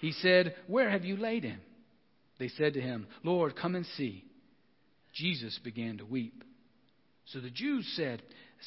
He 0.00 0.12
said, 0.12 0.54
Where 0.66 0.90
have 0.90 1.04
you 1.04 1.16
laid 1.16 1.44
him? 1.44 1.60
They 2.38 2.48
said 2.48 2.74
to 2.74 2.80
him, 2.80 3.06
Lord, 3.22 3.56
come 3.56 3.74
and 3.74 3.86
see. 3.96 4.24
Jesus 5.14 5.58
began 5.64 5.98
to 5.98 6.04
weep. 6.04 6.44
So 7.26 7.40
the 7.40 7.50
Jews 7.50 7.90
said, 7.96 8.22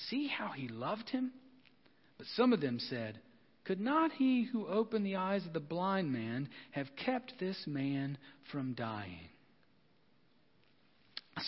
See 0.10 0.28
how 0.28 0.50
he 0.50 0.68
loved 0.68 1.10
him? 1.10 1.32
But 2.18 2.28
some 2.36 2.52
of 2.52 2.62
them 2.62 2.80
said, 2.80 3.20
Could 3.64 3.80
not 3.80 4.12
he 4.12 4.44
who 4.44 4.68
opened 4.68 5.06
the 5.06 5.18
eyes 5.18 5.46
of 5.46 5.54
the 5.54 5.60
blind 5.60 6.12
man 6.12 6.50
have 6.72 6.88
kept 6.96 7.34
this 7.40 7.64
man 7.68 8.18
from 8.52 8.74
dying? 8.74 9.30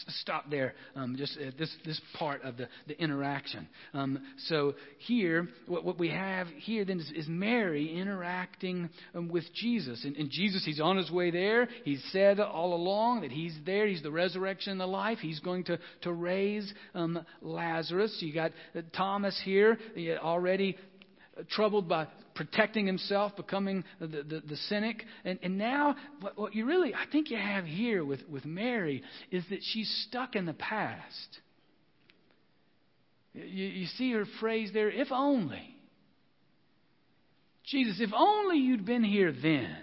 Stop 0.08 0.50
there, 0.50 0.74
um, 0.96 1.16
just 1.18 1.38
at 1.38 1.58
this, 1.58 1.74
this 1.86 2.00
part 2.18 2.42
of 2.44 2.58
the, 2.58 2.68
the 2.88 3.00
interaction. 3.02 3.68
Um, 3.94 4.20
so 4.48 4.76
here, 5.00 5.48
what, 5.68 5.84
what 5.84 6.00
we 6.00 6.10
have 6.10 6.48
here 6.48 6.86
then 6.86 7.00
is, 7.00 7.12
is 7.16 7.28
Mary 7.28 7.98
interacting 7.98 8.90
um, 9.16 9.30
with 9.30 9.46
Jesus. 9.54 10.04
And, 10.06 10.16
and, 10.16 10.30
Jesus, 10.30 10.64
he's 10.66 10.80
on 10.80 10.98
his 10.98 11.12
way 11.12 11.32
there. 11.32 11.68
He's 11.84 12.04
said 12.12 12.40
all 12.40 12.74
along 12.74 13.22
that 13.22 13.32
he's 13.32 13.58
there. 13.66 13.88
He's 13.88 14.04
the 14.04 14.12
resurrection 14.12 14.72
and 14.72 14.80
the 14.80 14.86
life. 14.86 15.20
He's 15.20 15.40
going 15.40 15.66
to, 15.66 15.80
to 16.04 16.14
raise 16.14 16.72
um, 16.96 17.24
Lazarus. 17.42 18.18
You 18.20 18.34
got 18.34 18.52
uh, 18.76 18.82
Thomas 18.96 19.40
here, 19.44 19.78
already 20.22 20.78
troubled 21.50 21.88
by 21.88 22.08
protecting 22.36 22.86
himself, 22.86 23.36
becoming 23.36 23.84
the, 24.00 24.08
the, 24.08 24.44
the 24.48 24.56
cynic. 24.68 25.06
And, 25.26 25.40
and 25.44 25.58
now, 25.58 25.96
what, 26.20 26.38
what 26.38 26.56
you 26.56 26.66
really, 26.66 26.94
I 26.94 27.06
think 27.12 27.30
you 27.30 27.38
have 27.38 27.66
here 27.66 28.04
with, 28.04 28.28
with 28.30 28.46
Mary 28.46 29.04
is 29.32 29.44
that 29.50 29.60
she's 29.62 30.06
stuck 30.08 30.36
in 30.36 30.46
the 30.46 30.54
past. 30.54 31.40
You, 33.34 33.44
you 33.44 33.86
see 33.98 34.12
her 34.14 34.26
phrase 34.40 34.72
there, 34.74 34.90
if 34.90 35.12
only. 35.12 35.76
Jesus, 37.66 38.02
if 38.02 38.12
only 38.14 38.58
you'd 38.58 38.86
been 38.86 39.04
here 39.04 39.32
then. 39.32 39.76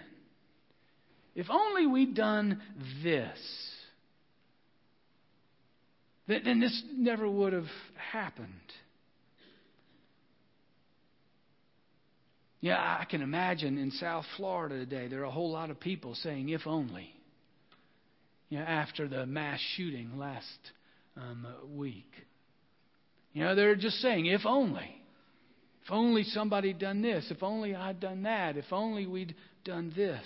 If 1.35 1.47
only 1.49 1.87
we'd 1.87 2.15
done 2.15 2.61
this. 3.03 3.39
Then, 6.27 6.41
then 6.43 6.59
this 6.59 6.83
never 6.95 7.29
would 7.29 7.53
have 7.53 7.69
happened. 8.11 8.49
Yeah, 12.61 12.77
I 12.77 13.05
can 13.05 13.21
imagine 13.21 13.77
in 13.77 13.91
South 13.91 14.25
Florida 14.35 14.77
today, 14.79 15.07
there 15.07 15.21
are 15.21 15.25
a 15.25 15.31
whole 15.31 15.51
lot 15.51 15.69
of 15.69 15.79
people 15.79 16.15
saying, 16.15 16.49
if 16.49 16.67
only. 16.67 17.13
You 18.49 18.59
know, 18.59 18.65
after 18.65 19.07
the 19.07 19.25
mass 19.25 19.59
shooting 19.77 20.17
last 20.17 20.45
um, 21.15 21.47
week. 21.75 22.11
You 23.33 23.43
know, 23.43 23.55
they're 23.55 23.75
just 23.75 23.97
saying, 23.97 24.25
if 24.25 24.41
only. 24.45 24.95
If 25.85 25.91
only 25.91 26.23
somebody 26.23 26.69
had 26.69 26.79
done 26.79 27.01
this. 27.01 27.27
If 27.29 27.43
only 27.43 27.75
I'd 27.75 27.99
done 27.99 28.23
that. 28.23 28.57
If 28.57 28.65
only 28.71 29.05
we'd 29.05 29.35
done 29.63 29.93
this. 29.95 30.25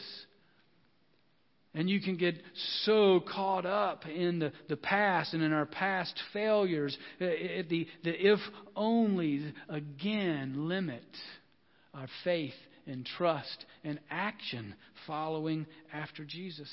And 1.76 1.90
you 1.90 2.02
can 2.02 2.18
get 2.18 2.36
so 2.84 3.20
caught 3.20 3.66
up 3.66 4.06
in 4.06 4.40
the, 4.40 4.52
the 4.70 4.78
past 4.78 5.34
and 5.34 5.44
in 5.44 5.52
our 5.54 5.66
past 5.66 6.20
failures. 6.32 6.98
Uh, 7.20 7.26
the, 7.70 7.88
the 8.04 8.12
if 8.12 8.40
only 8.76 9.54
again 9.70 10.68
limit 10.68 11.04
our 11.94 12.08
faith 12.24 12.54
and 12.88 13.06
trust 13.06 13.66
and 13.84 14.00
action 14.10 14.76
following 15.08 15.66
after 15.94 16.26
Jesus. 16.26 16.70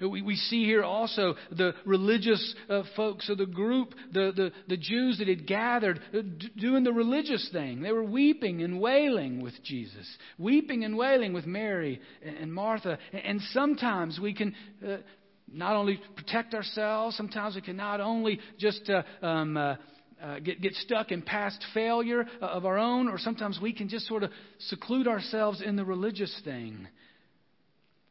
We, 0.00 0.22
we 0.22 0.36
see 0.36 0.64
here 0.64 0.84
also 0.84 1.34
the 1.50 1.74
religious 1.84 2.54
uh, 2.68 2.82
folks 2.94 3.28
of 3.28 3.38
the 3.38 3.46
group, 3.46 3.94
the, 4.12 4.32
the, 4.34 4.52
the 4.68 4.76
Jews 4.76 5.18
that 5.18 5.28
had 5.28 5.46
gathered, 5.46 6.00
uh, 6.12 6.20
d- 6.22 6.50
doing 6.56 6.84
the 6.84 6.92
religious 6.92 7.48
thing. 7.52 7.80
They 7.80 7.92
were 7.92 8.04
weeping 8.04 8.62
and 8.62 8.80
wailing 8.80 9.42
with 9.42 9.54
Jesus, 9.64 10.06
weeping 10.36 10.84
and 10.84 10.96
wailing 10.96 11.32
with 11.32 11.46
Mary 11.46 12.00
and, 12.22 12.52
Martha. 12.52 12.98
And, 13.12 13.40
sometimes 13.52 14.20
we 14.20 14.34
can 14.34 14.54
uh, 14.86 14.98
not 15.50 15.74
only 15.74 16.00
protect 16.16 16.54
ourselves, 16.54 17.16
sometimes 17.16 17.54
we 17.54 17.62
can 17.62 17.76
not 17.76 18.00
only 18.00 18.40
just 18.58 18.90
uh, 18.90 19.02
um, 19.24 19.56
uh, 20.22 20.38
get, 20.40 20.60
get 20.60 20.74
stuck 20.74 21.12
in 21.12 21.22
past 21.22 21.64
failure 21.74 22.26
uh, 22.42 22.46
of 22.46 22.66
our 22.66 22.78
own, 22.78 23.08
or 23.08 23.18
sometimes 23.18 23.58
we 23.60 23.72
can 23.72 23.88
just 23.88 24.06
sort 24.06 24.22
of 24.22 24.30
seclude 24.58 25.06
ourselves 25.06 25.62
in 25.64 25.76
the 25.76 25.84
religious 25.84 26.34
thing, 26.44 26.88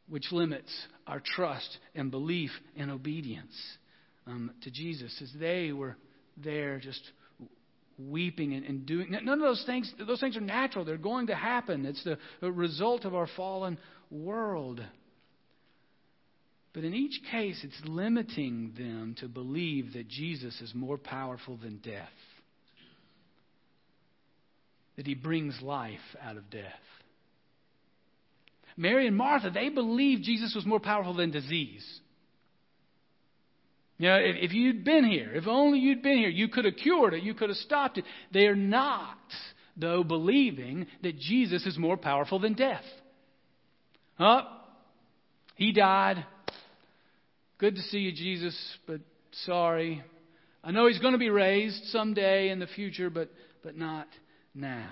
which 0.08 0.32
limits 0.32 0.70
our 1.06 1.20
trust 1.20 1.78
and 1.94 2.10
belief 2.10 2.50
and 2.76 2.90
obedience 2.90 3.54
um, 4.26 4.50
to 4.62 4.70
Jesus, 4.70 5.16
as 5.22 5.30
they 5.38 5.72
were 5.72 5.96
there 6.36 6.78
just 6.78 7.02
weeping 7.98 8.54
and, 8.54 8.64
and, 8.64 8.86
doing 8.86 9.10
none 9.10 9.28
of 9.28 9.40
those 9.40 9.64
things 9.66 9.92
those 10.06 10.20
things 10.20 10.36
are 10.36 10.40
natural. 10.40 10.84
They're 10.84 10.96
going 10.96 11.26
to 11.26 11.34
happen. 11.34 11.84
It's 11.84 12.04
the 12.40 12.52
result 12.52 13.04
of 13.04 13.14
our 13.14 13.28
fallen 13.36 13.78
world 14.10 14.80
but 16.74 16.84
in 16.84 16.94
each 16.94 17.20
case, 17.30 17.60
it's 17.64 17.80
limiting 17.84 18.72
them 18.76 19.16
to 19.20 19.28
believe 19.28 19.94
that 19.94 20.08
Jesus 20.08 20.60
is 20.60 20.74
more 20.74 20.98
powerful 20.98 21.56
than 21.56 21.78
death, 21.78 22.08
that 24.96 25.06
he 25.06 25.14
brings 25.14 25.60
life 25.62 25.98
out 26.22 26.36
of 26.36 26.50
death. 26.50 26.64
Mary 28.76 29.08
and 29.08 29.16
Martha, 29.16 29.50
they 29.50 29.70
believed 29.70 30.22
Jesus 30.22 30.54
was 30.54 30.64
more 30.64 30.78
powerful 30.78 31.14
than 31.14 31.30
disease. 31.32 31.84
You 33.98 34.08
know, 34.08 34.16
if, 34.16 34.36
if 34.36 34.52
you'd 34.52 34.84
been 34.84 35.04
here, 35.04 35.32
if 35.34 35.48
only 35.48 35.80
you'd 35.80 36.02
been 36.02 36.18
here, 36.18 36.28
you 36.28 36.48
could 36.48 36.64
have 36.64 36.76
cured 36.76 37.14
it, 37.14 37.24
you 37.24 37.34
could 37.34 37.48
have 37.48 37.58
stopped 37.58 37.98
it. 37.98 38.04
They 38.32 38.46
are 38.46 38.54
not, 38.54 39.18
though, 39.76 40.04
believing 40.04 40.86
that 41.02 41.18
Jesus 41.18 41.66
is 41.66 41.76
more 41.76 41.96
powerful 41.96 42.38
than 42.38 42.54
death. 42.54 42.84
Huh? 44.16 44.42
He 45.56 45.72
died. 45.72 46.24
Good 47.58 47.74
to 47.74 47.82
see 47.82 47.98
you, 47.98 48.12
Jesus, 48.12 48.56
but 48.86 49.00
sorry. 49.44 50.02
I 50.62 50.70
know 50.70 50.86
he's 50.86 51.00
going 51.00 51.14
to 51.14 51.18
be 51.18 51.30
raised 51.30 51.86
someday 51.86 52.50
in 52.50 52.60
the 52.60 52.68
future, 52.68 53.10
but, 53.10 53.30
but 53.64 53.76
not 53.76 54.06
now. 54.54 54.88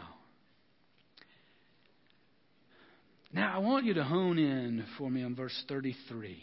Now, 3.32 3.54
I 3.54 3.58
want 3.58 3.85
you 3.85 3.94
to 3.94 4.02
hone 4.02 4.38
in 4.38 4.85
for 4.99 5.08
me 5.08 5.23
on 5.23 5.37
verse 5.37 5.54
33. 5.68 6.42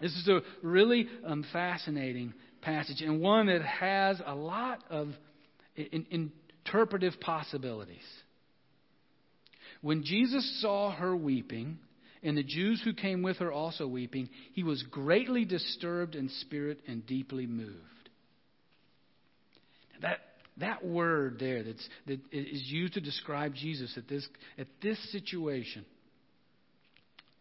This 0.00 0.12
is 0.12 0.28
a 0.28 0.40
really 0.62 1.08
um, 1.26 1.44
fascinating 1.52 2.32
passage 2.60 3.00
and 3.00 3.20
one 3.20 3.46
that 3.46 3.62
has 3.62 4.20
a 4.24 4.36
lot 4.36 4.84
of 4.88 5.08
in, 5.74 6.30
interpretive 6.64 7.14
possibilities. 7.20 7.98
When 9.80 10.04
Jesus 10.04 10.60
saw 10.60 10.92
her 10.92 11.16
weeping, 11.16 11.78
and 12.22 12.36
the 12.36 12.42
Jews 12.42 12.80
who 12.84 12.92
came 12.92 13.22
with 13.22 13.38
her 13.38 13.52
also 13.52 13.86
weeping, 13.86 14.28
he 14.52 14.62
was 14.62 14.82
greatly 14.84 15.44
disturbed 15.44 16.14
in 16.14 16.28
spirit 16.40 16.80
and 16.86 17.04
deeply 17.04 17.46
moved. 17.46 17.76
That, 20.00 20.18
that 20.58 20.84
word 20.84 21.38
there 21.40 21.62
that's, 21.64 21.88
that 22.06 22.20
is 22.30 22.62
used 22.66 22.94
to 22.94 23.00
describe 23.00 23.54
Jesus 23.54 23.94
at 23.96 24.08
this, 24.08 24.26
at 24.56 24.68
this 24.82 24.98
situation, 25.10 25.84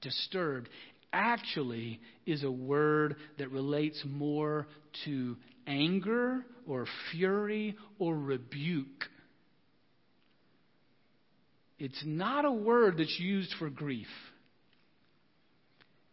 disturbed, 0.01 0.69
actually 1.13 1.99
is 2.25 2.43
a 2.43 2.51
word 2.51 3.17
that 3.37 3.51
relates 3.51 4.01
more 4.05 4.67
to 5.05 5.37
anger 5.67 6.43
or 6.67 6.87
fury 7.11 7.75
or 7.99 8.17
rebuke. 8.17 9.05
It's 11.77 12.01
not 12.05 12.45
a 12.45 12.51
word 12.51 12.97
that's 12.97 13.19
used 13.19 13.53
for 13.59 13.69
grief. 13.69 14.07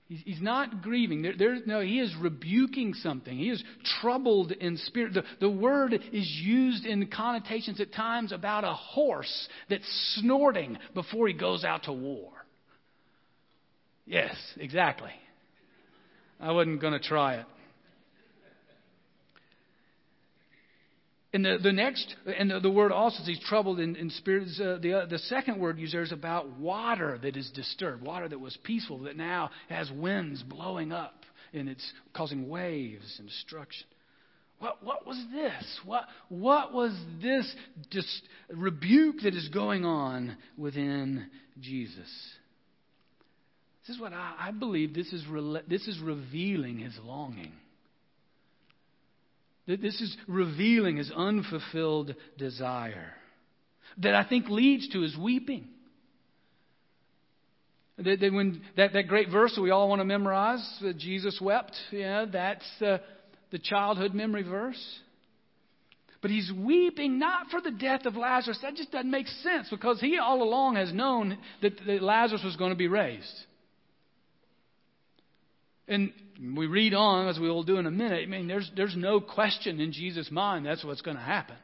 He's 0.08 0.40
not 0.40 0.80
grieving. 0.80 1.20
There, 1.20 1.34
there, 1.36 1.58
no, 1.66 1.80
he 1.80 2.00
is 2.00 2.14
rebuking 2.18 2.94
something. 2.94 3.36
He 3.36 3.50
is 3.50 3.62
troubled 4.00 4.52
in 4.52 4.78
spirit. 4.78 5.12
The, 5.12 5.24
the 5.38 5.50
word 5.50 5.92
is 5.92 6.26
used 6.42 6.86
in 6.86 7.08
connotations 7.08 7.78
at 7.78 7.92
times 7.92 8.32
about 8.32 8.64
a 8.64 8.72
horse 8.72 9.48
that's 9.68 9.84
snorting 10.16 10.78
before 10.94 11.28
he 11.28 11.34
goes 11.34 11.62
out 11.62 11.82
to 11.84 11.92
war. 11.92 12.32
Yes, 14.06 14.34
exactly. 14.56 15.12
I 16.40 16.52
wasn't 16.52 16.80
going 16.80 16.94
to 16.94 17.06
try 17.06 17.34
it. 17.34 17.46
And 21.32 21.44
the, 21.44 21.58
the 21.62 21.72
next, 21.72 22.14
and 22.38 22.50
the, 22.50 22.60
the 22.60 22.70
word 22.70 22.90
also, 22.90 23.22
he's 23.22 23.40
troubled 23.40 23.80
in, 23.80 23.96
in 23.96 24.08
spirit. 24.10 24.48
Uh, 24.58 24.78
the, 24.78 25.00
uh, 25.02 25.06
the 25.06 25.18
second 25.18 25.60
word 25.60 25.78
used 25.78 25.92
there 25.92 26.02
is 26.02 26.12
about 26.12 26.58
water 26.58 27.18
that 27.22 27.36
is 27.36 27.50
disturbed, 27.50 28.02
water 28.02 28.28
that 28.28 28.40
was 28.40 28.56
peaceful, 28.64 29.00
that 29.00 29.16
now 29.16 29.50
has 29.68 29.90
winds 29.90 30.42
blowing 30.42 30.90
up, 30.90 31.24
and 31.52 31.68
it's 31.68 31.92
causing 32.14 32.48
waves 32.48 33.16
and 33.18 33.28
destruction. 33.28 33.86
What, 34.58 34.82
what 34.82 35.06
was 35.06 35.22
this? 35.30 35.80
What, 35.84 36.04
what 36.30 36.72
was 36.72 36.98
this 37.22 37.54
dis- 37.90 38.22
rebuke 38.48 39.16
that 39.22 39.34
is 39.34 39.48
going 39.50 39.84
on 39.84 40.36
within 40.56 41.26
Jesus? 41.60 42.10
This 43.86 43.96
is 43.96 44.00
what 44.00 44.14
I, 44.14 44.34
I 44.38 44.50
believe 44.50 44.94
this 44.94 45.12
is, 45.12 45.24
re- 45.28 45.62
this 45.68 45.86
is 45.86 46.00
revealing 46.00 46.78
his 46.78 46.98
longing. 47.04 47.52
This 49.76 50.00
is 50.00 50.16
revealing 50.26 50.96
his 50.96 51.12
unfulfilled 51.14 52.14
desire 52.38 53.12
that 53.98 54.14
I 54.14 54.24
think 54.24 54.48
leads 54.48 54.88
to 54.90 55.02
his 55.02 55.16
weeping. 55.16 55.68
That, 57.98 58.20
that 58.20 58.32
when 58.32 58.62
that, 58.76 58.94
that 58.94 59.08
great 59.08 59.28
verse 59.28 59.54
that 59.56 59.60
we 59.60 59.70
all 59.70 59.88
want 59.88 60.00
to 60.00 60.06
memorize, 60.06 60.64
that 60.80 60.96
Jesus 60.96 61.38
wept, 61.40 61.76
yeah, 61.90 62.24
that's 62.32 62.64
uh, 62.80 62.98
the 63.50 63.58
childhood 63.58 64.14
memory 64.14 64.42
verse. 64.42 64.82
But 66.22 66.30
he's 66.30 66.50
weeping 66.52 67.18
not 67.18 67.48
for 67.50 67.60
the 67.60 67.70
death 67.70 68.06
of 68.06 68.16
Lazarus. 68.16 68.58
That 68.62 68.74
just 68.74 68.90
doesn't 68.90 69.10
make 69.10 69.26
sense 69.42 69.68
because 69.68 70.00
he 70.00 70.18
all 70.18 70.42
along 70.42 70.76
has 70.76 70.92
known 70.92 71.38
that, 71.62 71.74
that 71.86 72.02
Lazarus 72.02 72.42
was 72.42 72.56
going 72.56 72.70
to 72.70 72.76
be 72.76 72.88
raised. 72.88 73.26
And 75.88 76.12
we 76.56 76.66
read 76.66 76.94
on, 76.94 77.28
as 77.28 77.38
we 77.38 77.48
will 77.48 77.64
do 77.64 77.78
in 77.78 77.86
a 77.86 77.90
minute. 77.90 78.22
I 78.22 78.26
mean, 78.26 78.46
there's, 78.46 78.70
there's 78.76 78.96
no 78.96 79.20
question 79.20 79.80
in 79.80 79.92
Jesus' 79.92 80.30
mind 80.30 80.66
that's 80.66 80.84
what's 80.84 81.00
going 81.00 81.16
to 81.16 81.22
happen. 81.22 81.56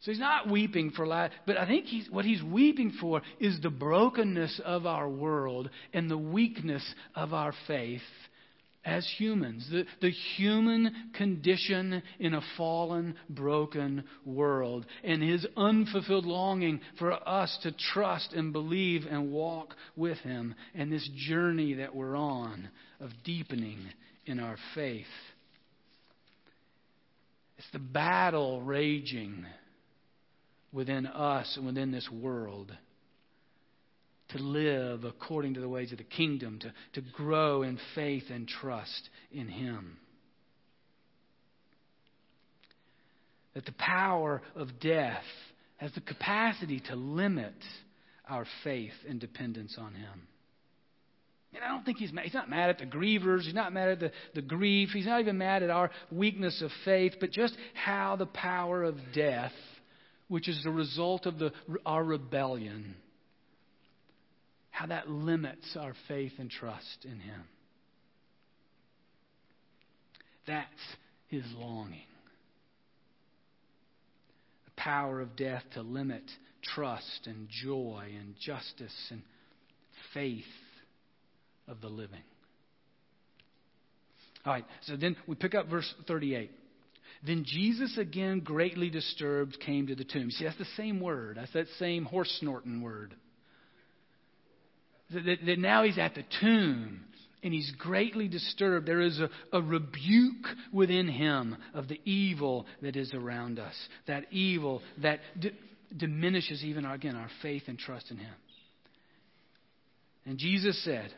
So 0.00 0.12
he's 0.12 0.20
not 0.20 0.48
weeping 0.48 0.92
for 0.92 1.06
life, 1.06 1.32
but 1.44 1.56
I 1.56 1.66
think 1.66 1.86
he's, 1.86 2.08
what 2.08 2.24
he's 2.24 2.42
weeping 2.42 2.92
for 3.00 3.20
is 3.40 3.60
the 3.60 3.70
brokenness 3.70 4.60
of 4.64 4.86
our 4.86 5.08
world 5.08 5.70
and 5.92 6.08
the 6.08 6.18
weakness 6.18 6.84
of 7.16 7.34
our 7.34 7.52
faith 7.66 8.00
as 8.84 9.06
humans, 9.18 9.68
the, 9.72 9.84
the 10.00 10.12
human 10.36 11.10
condition 11.14 12.00
in 12.20 12.34
a 12.34 12.40
fallen, 12.56 13.16
broken 13.28 14.04
world, 14.24 14.86
and 15.02 15.20
his 15.20 15.44
unfulfilled 15.56 16.24
longing 16.24 16.80
for 16.98 17.12
us 17.28 17.58
to 17.64 17.72
trust 17.92 18.32
and 18.34 18.52
believe 18.52 19.04
and 19.10 19.32
walk 19.32 19.74
with 19.96 20.18
him, 20.18 20.54
and 20.76 20.92
this 20.92 21.08
journey 21.28 21.74
that 21.74 21.94
we're 21.94 22.16
on 22.16 22.70
of 23.00 23.10
deepening 23.24 23.78
in 24.26 24.40
our 24.40 24.56
faith. 24.74 25.06
It's 27.58 27.70
the 27.72 27.78
battle 27.78 28.62
raging 28.62 29.44
within 30.72 31.06
us 31.06 31.54
and 31.56 31.66
within 31.66 31.90
this 31.90 32.08
world 32.10 32.72
to 34.30 34.38
live 34.38 35.04
according 35.04 35.54
to 35.54 35.60
the 35.60 35.68
ways 35.68 35.90
of 35.90 35.98
the 35.98 36.04
kingdom, 36.04 36.58
to, 36.60 36.72
to 36.94 37.08
grow 37.12 37.62
in 37.62 37.78
faith 37.94 38.24
and 38.30 38.46
trust 38.46 39.08
in 39.32 39.48
Him. 39.48 39.96
That 43.54 43.64
the 43.64 43.72
power 43.72 44.42
of 44.54 44.78
death 44.80 45.24
has 45.78 45.92
the 45.94 46.00
capacity 46.00 46.80
to 46.88 46.94
limit 46.94 47.54
our 48.28 48.46
faith 48.62 48.92
and 49.08 49.18
dependence 49.18 49.76
on 49.78 49.94
Him. 49.94 50.28
And 51.54 51.64
I 51.64 51.68
don't 51.68 51.84
think 51.84 51.98
he's 51.98 52.12
mad. 52.12 52.24
He's 52.24 52.34
not 52.34 52.50
mad 52.50 52.70
at 52.70 52.78
the 52.78 52.86
grievers. 52.86 53.42
He's 53.44 53.54
not 53.54 53.72
mad 53.72 53.88
at 53.88 54.00
the, 54.00 54.12
the 54.34 54.42
grief. 54.42 54.90
He's 54.92 55.06
not 55.06 55.20
even 55.20 55.38
mad 55.38 55.62
at 55.62 55.70
our 55.70 55.90
weakness 56.12 56.60
of 56.62 56.70
faith, 56.84 57.14
but 57.20 57.30
just 57.30 57.56
how 57.72 58.16
the 58.16 58.26
power 58.26 58.84
of 58.84 58.96
death, 59.14 59.52
which 60.28 60.46
is 60.46 60.60
the 60.62 60.70
result 60.70 61.24
of 61.24 61.38
the, 61.38 61.52
our 61.86 62.04
rebellion, 62.04 62.94
how 64.70 64.86
that 64.86 65.08
limits 65.08 65.76
our 65.78 65.94
faith 66.06 66.32
and 66.38 66.50
trust 66.50 67.04
in 67.04 67.18
Him. 67.18 67.42
That's 70.46 70.68
His 71.28 71.44
longing. 71.56 72.02
The 74.66 74.82
power 74.82 75.22
of 75.22 75.34
death 75.34 75.64
to 75.74 75.80
limit 75.80 76.24
trust 76.74 77.26
and 77.26 77.48
joy 77.64 78.04
and 78.18 78.34
justice 78.38 78.94
and 79.10 79.22
faith 80.12 80.44
of 81.68 81.80
the 81.80 81.88
living. 81.88 82.22
All 84.44 84.52
right, 84.52 84.64
so 84.82 84.96
then 84.96 85.16
we 85.26 85.34
pick 85.34 85.54
up 85.54 85.68
verse 85.68 85.92
38. 86.06 86.50
Then 87.26 87.44
Jesus, 87.44 87.98
again 87.98 88.40
greatly 88.40 88.90
disturbed, 88.90 89.58
came 89.64 89.88
to 89.88 89.94
the 89.94 90.04
tomb. 90.04 90.30
See, 90.30 90.44
that's 90.44 90.58
the 90.58 90.66
same 90.76 91.00
word. 91.00 91.36
That's 91.36 91.52
that 91.52 91.66
same 91.78 92.04
horse 92.04 92.34
snorting 92.40 92.80
word 92.80 93.14
that, 95.10 95.58
now 95.58 95.84
he's 95.84 95.98
at 95.98 96.14
the 96.14 96.24
tomb. 96.40 97.04
and 97.42 97.54
he's 97.54 97.70
greatly 97.78 98.28
disturbed. 98.28 98.86
There 98.86 99.00
is 99.00 99.20
a, 99.20 99.30
a, 99.52 99.62
rebuke 99.62 100.46
within 100.72 101.08
him 101.08 101.56
of 101.72 101.88
the 101.88 102.00
evil 102.04 102.66
that 102.82 102.96
is 102.96 103.14
around 103.14 103.58
us, 103.58 103.74
that 104.06 104.24
evil 104.32 104.82
that 105.02 105.20
d- 105.38 105.52
diminishes 105.96 106.64
even, 106.64 106.84
our, 106.84 106.94
again, 106.94 107.14
our 107.14 107.30
faith 107.40 107.62
and 107.68 107.78
trust 107.78 108.10
in 108.10 108.18
him. 108.18 108.34
And 110.26 110.36
Jesus 110.36 110.82
said, 110.84 111.10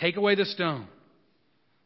Take 0.00 0.16
away 0.16 0.34
the 0.34 0.44
stone. 0.44 0.86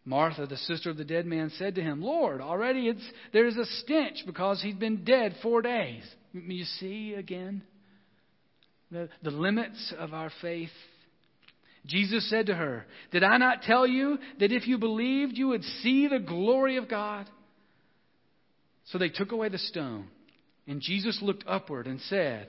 Martha, 0.05 0.47
the 0.47 0.57
sister 0.57 0.91
of 0.91 0.99
the 0.99 1.05
dead 1.05 1.25
man, 1.25 1.51
said 1.57 1.77
to 1.77 1.83
him, 1.83 2.03
Lord, 2.03 2.41
already 2.41 2.93
there's 3.33 3.57
a 3.57 3.65
stench 3.65 4.23
because 4.27 4.63
he's 4.63 4.75
been 4.75 5.05
dead 5.05 5.35
four 5.43 5.63
days. 5.63 6.03
You 6.33 6.65
see 6.79 7.15
again 7.15 7.63
the, 8.91 9.09
the 9.23 9.31
limits 9.31 9.95
of 9.99 10.13
our 10.13 10.31
faith 10.43 10.71
Jesus 11.87 12.29
said 12.31 12.47
to 12.47 12.55
her, 12.55 12.87
Did 13.11 13.23
I 13.23 13.37
not 13.37 13.63
tell 13.63 13.87
you 13.87 14.19
that 14.41 14.53
if 14.53 14.67
you 14.67 14.79
believed, 14.79 15.37
you 15.37 15.49
would 15.49 15.65
see 15.83 16.09
the 16.09 16.19
glory 16.19 16.77
of 16.77 16.89
God? 16.89 17.29
So 18.87 18.99
they 18.99 19.11
took 19.11 19.33
away 19.33 19.51
the 19.51 19.59
stone. 19.59 20.09
And 20.67 20.81
Jesus 20.81 21.19
looked 21.21 21.45
upward 21.47 21.87
and 21.87 22.01
said, 22.03 22.49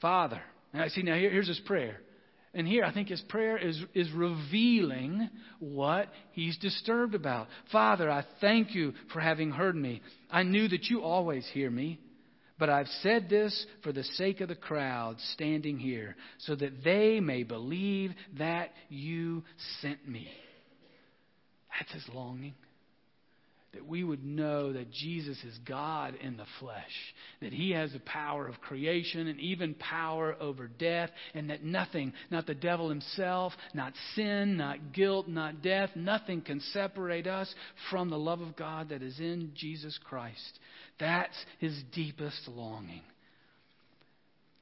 Father, 0.00 0.40
I 0.72 0.88
see 0.88 1.02
now 1.02 1.16
here, 1.16 1.30
here's 1.30 1.48
his 1.48 1.60
prayer. 1.60 1.98
And 2.54 2.68
here 2.68 2.84
I 2.84 2.92
think 2.92 3.08
his 3.08 3.22
prayer 3.22 3.56
is, 3.56 3.82
is 3.94 4.10
revealing 4.12 5.30
what 5.58 6.08
he's 6.32 6.58
disturbed 6.58 7.14
about. 7.14 7.48
Father, 7.70 8.10
I 8.10 8.24
thank 8.40 8.74
you 8.74 8.92
for 9.12 9.20
having 9.20 9.50
heard 9.50 9.74
me. 9.74 10.02
I 10.30 10.42
knew 10.42 10.68
that 10.68 10.84
you 10.84 11.02
always 11.02 11.46
hear 11.52 11.70
me. 11.70 11.98
But 12.58 12.68
I've 12.68 12.88
said 13.02 13.28
this 13.28 13.66
for 13.82 13.92
the 13.92 14.04
sake 14.04 14.40
of 14.40 14.48
the 14.48 14.54
crowd 14.54 15.16
standing 15.32 15.78
here, 15.78 16.14
so 16.38 16.54
that 16.54 16.84
they 16.84 17.18
may 17.18 17.42
believe 17.42 18.12
that 18.38 18.70
you 18.88 19.42
sent 19.80 20.06
me. 20.06 20.28
That's 21.76 21.92
his 21.92 22.14
longing. 22.14 22.54
That 23.74 23.86
we 23.86 24.04
would 24.04 24.22
know 24.22 24.74
that 24.74 24.92
Jesus 24.92 25.38
is 25.44 25.58
God 25.66 26.14
in 26.20 26.36
the 26.36 26.44
flesh, 26.60 26.92
that 27.40 27.54
he 27.54 27.70
has 27.70 27.90
the 27.92 28.00
power 28.00 28.46
of 28.46 28.60
creation 28.60 29.28
and 29.28 29.40
even 29.40 29.74
power 29.74 30.36
over 30.38 30.68
death, 30.68 31.08
and 31.32 31.48
that 31.48 31.64
nothing, 31.64 32.12
not 32.30 32.46
the 32.46 32.54
devil 32.54 32.90
himself, 32.90 33.54
not 33.72 33.94
sin, 34.14 34.58
not 34.58 34.92
guilt, 34.92 35.26
not 35.26 35.62
death, 35.62 35.88
nothing 35.94 36.42
can 36.42 36.60
separate 36.72 37.26
us 37.26 37.52
from 37.90 38.10
the 38.10 38.18
love 38.18 38.42
of 38.42 38.56
God 38.56 38.90
that 38.90 39.02
is 39.02 39.18
in 39.18 39.52
Jesus 39.54 39.98
Christ. 40.04 40.58
That's 41.00 41.36
his 41.58 41.74
deepest 41.94 42.46
longing. 42.48 43.02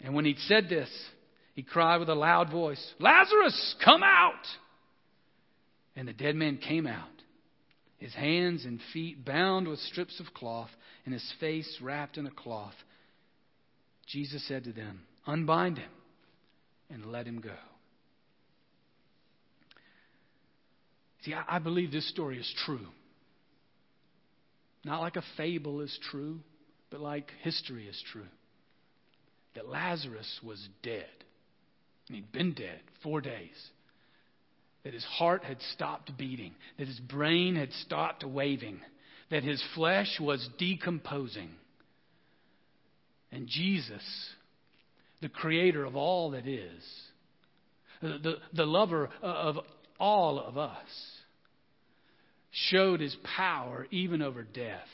And 0.01 0.15
when 0.15 0.25
he'd 0.25 0.39
said 0.47 0.69
this, 0.69 0.89
he 1.55 1.63
cried 1.63 1.99
with 1.99 2.09
a 2.09 2.15
loud 2.15 2.51
voice, 2.51 2.95
Lazarus, 3.01 3.75
come 3.85 4.03
out! 4.05 4.47
And 5.97 6.07
the 6.07 6.13
dead 6.13 6.37
man 6.37 6.59
came 6.59 6.87
out, 6.87 7.09
his 8.01 8.15
hands 8.15 8.65
and 8.65 8.81
feet 8.93 9.25
bound 9.25 9.69
with 9.69 9.79
strips 9.79 10.19
of 10.21 10.35
cloth, 10.35 10.71
and 11.05 11.13
his 11.13 11.33
face 11.39 11.79
wrapped 11.83 12.17
in 12.17 12.27
a 12.27 12.31
cloth. 12.31 12.75
Jesus 14.07 14.47
said 14.49 14.65
to 14.65 14.73
them, 14.73 15.03
Unbind 15.27 15.79
him 15.79 15.91
and 16.89 17.13
let 17.13 17.27
him 17.27 17.41
go. 17.41 17.55
See, 21.25 21.35
I, 21.35 21.59
believe 21.59 21.93
this 21.93 22.09
story 22.09 22.39
is 22.39 22.55
true. 22.65 22.87
Not 24.85 25.03
like 25.03 25.17
a 25.17 25.23
fable 25.37 25.83
is 25.83 25.97
true, 26.11 26.41
but 26.91 27.01
like 27.01 27.31
history 27.43 27.87
is 27.87 28.03
true. 28.11 28.27
That 29.55 29.69
Lazarus 29.69 30.41
was 30.43 30.67
dead. 30.83 31.05
And 32.09 32.17
he'd 32.17 32.33
been 32.33 32.55
dead 32.55 32.81
four 33.03 33.21
days. 33.21 33.71
That 34.85 34.95
his 34.95 35.05
heart 35.05 35.45
had 35.45 35.61
stopped 35.75 36.17
beating. 36.17 36.55
That 36.79 36.89
his 36.89 37.01
brain 37.01 37.57
had 37.57 37.73
stopped 37.85 38.25
waving. 38.25 38.81
That 39.31 39.45
his 39.45 39.63
flesh 39.75 40.19
was 40.21 40.49
decomposing. 40.59 41.51
And 43.33 43.47
Jesus, 43.47 44.03
the 45.21 45.29
creator 45.29 45.85
of 45.85 45.97
all 45.97 46.33
that 46.33 46.47
is, 46.47 46.83
the, 48.01 48.37
the 48.55 48.65
lover 48.65 49.11
of 49.23 49.57
all 49.99 50.41
of 50.41 50.57
us, 50.57 50.89
showed 52.51 53.01
his 53.01 53.17
power 53.37 53.87
even 53.91 54.23
over 54.23 54.43
death 54.43 54.89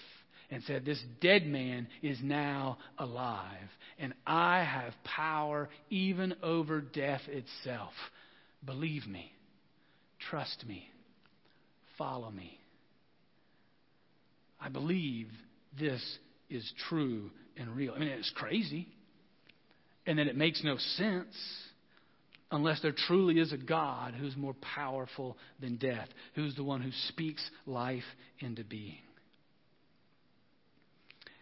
and 0.51 0.62
said, 0.64 0.85
This 0.85 1.03
dead 1.20 1.46
man 1.46 1.88
is 2.03 2.18
now 2.22 2.79
alive, 2.99 3.68
and 3.99 4.14
I 4.27 4.62
have 4.62 4.92
power 5.05 5.68
even 5.90 6.35
over 6.42 6.81
death 6.81 7.22
itself. 7.29 7.92
Believe 8.64 9.07
me, 9.07 9.33
trust 10.31 10.65
me, 10.67 10.89
follow 11.99 12.31
me. 12.31 12.59
I 14.61 14.69
believe 14.69 15.29
this 15.79 16.03
is 16.49 16.73
true 16.89 17.31
and 17.57 17.75
real. 17.77 17.95
I 17.95 17.99
mean, 17.99 18.09
it's 18.09 18.33
crazy, 18.35 18.89
and 20.07 20.19
that 20.19 20.27
it 20.27 20.37
makes 20.37 20.63
no 20.65 20.77
sense 20.79 21.37
unless 22.51 22.81
there 22.81 22.93
truly 22.93 23.39
is 23.41 23.53
a 23.53 23.57
God 23.57 24.15
who's 24.15 24.37
more 24.37 24.55
powerful 24.75 25.37
than 25.61 25.77
death, 25.77 26.09
who's 26.35 26.55
the 26.55 26.65
one 26.65 26.81
who 26.81 26.93
speaks 27.09 27.49
life 27.67 28.05
into 28.39 28.65
being. 28.65 28.99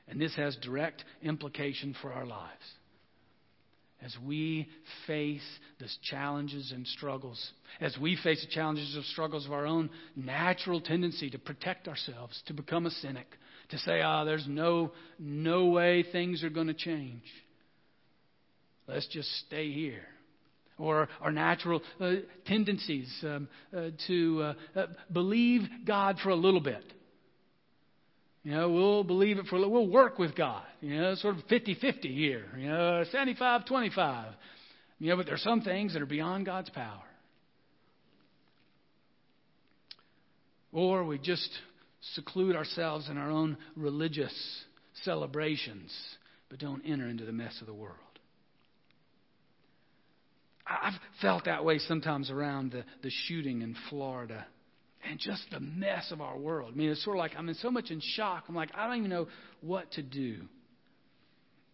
And 0.08 0.20
this 0.20 0.34
has 0.36 0.56
direct 0.56 1.04
implication 1.22 1.94
for 2.00 2.12
our 2.12 2.26
lives. 2.26 2.62
As 4.04 4.14
we 4.22 4.68
face 5.06 5.40
the 5.78 5.88
challenges 6.02 6.72
and 6.72 6.86
struggles, 6.86 7.52
as 7.80 7.96
we 7.98 8.18
face 8.22 8.44
the 8.44 8.52
challenges 8.52 8.94
and 8.94 9.04
struggles 9.06 9.46
of 9.46 9.52
our 9.52 9.66
own 9.66 9.88
natural 10.14 10.80
tendency 10.80 11.30
to 11.30 11.38
protect 11.38 11.88
ourselves, 11.88 12.42
to 12.46 12.52
become 12.52 12.84
a 12.84 12.90
cynic, 12.90 13.26
to 13.70 13.78
say, 13.78 14.02
ah, 14.02 14.20
oh, 14.20 14.24
there's 14.26 14.46
no, 14.46 14.92
no 15.18 15.66
way 15.66 16.04
things 16.12 16.44
are 16.44 16.50
going 16.50 16.66
to 16.66 16.74
change. 16.74 17.22
Let's 18.86 19.06
just 19.08 19.30
stay 19.46 19.72
here 19.72 20.02
or 20.78 21.08
our 21.20 21.32
natural 21.32 21.80
uh, 22.00 22.14
tendencies 22.46 23.08
um, 23.22 23.48
uh, 23.74 23.90
to 24.06 24.42
uh, 24.42 24.78
uh, 24.78 24.86
believe 25.12 25.62
God 25.86 26.18
for 26.22 26.30
a 26.30 26.36
little 26.36 26.60
bit. 26.60 26.84
You 28.44 28.50
know, 28.50 28.68
we'll 28.70 29.04
believe 29.04 29.38
it 29.38 29.46
for 29.46 29.58
we'll 29.58 29.88
work 29.88 30.18
with 30.18 30.36
God. 30.36 30.62
You 30.82 31.00
know, 31.00 31.14
sort 31.16 31.36
of 31.36 31.44
50 31.48 31.76
50 31.80 32.14
here. 32.14 32.44
You 32.58 32.68
know, 32.68 33.04
75 33.10 33.64
25. 33.64 34.32
You 34.98 35.10
know, 35.10 35.16
but 35.16 35.26
there 35.26 35.34
are 35.34 35.38
some 35.38 35.62
things 35.62 35.94
that 35.94 36.02
are 36.02 36.06
beyond 36.06 36.44
God's 36.44 36.68
power. 36.70 37.02
Or 40.72 41.04
we 41.04 41.18
just 41.18 41.48
seclude 42.14 42.54
ourselves 42.54 43.08
in 43.08 43.16
our 43.16 43.30
own 43.30 43.56
religious 43.76 44.34
celebrations, 45.04 45.90
but 46.50 46.58
don't 46.58 46.82
enter 46.84 47.08
into 47.08 47.24
the 47.24 47.32
mess 47.32 47.56
of 47.60 47.66
the 47.66 47.74
world. 47.74 47.96
I've 50.66 50.94
felt 51.22 51.44
that 51.44 51.64
way 51.64 51.78
sometimes 51.78 52.30
around 52.30 52.72
the, 52.72 52.84
the 53.02 53.10
shooting 53.26 53.62
in 53.62 53.76
Florida 53.88 54.46
and 55.08 55.18
just 55.18 55.42
the 55.50 55.60
mess 55.60 56.10
of 56.10 56.20
our 56.20 56.38
world. 56.38 56.72
I 56.74 56.76
mean, 56.76 56.90
it's 56.90 57.04
sort 57.04 57.16
of 57.16 57.18
like 57.18 57.32
I'm 57.36 57.48
in 57.48 57.54
so 57.56 57.70
much 57.70 57.90
in 57.90 58.00
shock. 58.00 58.44
I'm 58.48 58.54
like, 58.54 58.70
I 58.74 58.86
don't 58.86 58.98
even 58.98 59.10
know 59.10 59.28
what 59.60 59.90
to 59.92 60.02
do. 60.02 60.42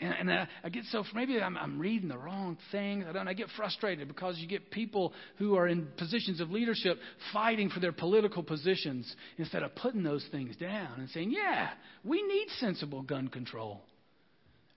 And, 0.00 0.14
and 0.20 0.32
I, 0.32 0.48
I 0.64 0.68
get 0.70 0.84
so 0.90 1.04
maybe 1.14 1.40
I'm, 1.40 1.56
I'm 1.56 1.78
reading 1.78 2.08
the 2.08 2.16
wrong 2.16 2.56
things. 2.72 3.04
I 3.08 3.12
don't. 3.12 3.28
I 3.28 3.34
get 3.34 3.48
frustrated 3.56 4.08
because 4.08 4.38
you 4.38 4.48
get 4.48 4.70
people 4.70 5.12
who 5.36 5.56
are 5.56 5.68
in 5.68 5.88
positions 5.98 6.40
of 6.40 6.50
leadership 6.50 6.98
fighting 7.32 7.68
for 7.68 7.80
their 7.80 7.92
political 7.92 8.42
positions 8.42 9.14
instead 9.36 9.62
of 9.62 9.74
putting 9.74 10.02
those 10.02 10.24
things 10.30 10.56
down 10.56 10.98
and 10.98 11.10
saying, 11.10 11.30
"Yeah, 11.30 11.70
we 12.02 12.22
need 12.22 12.46
sensible 12.58 13.02
gun 13.02 13.28
control." 13.28 13.82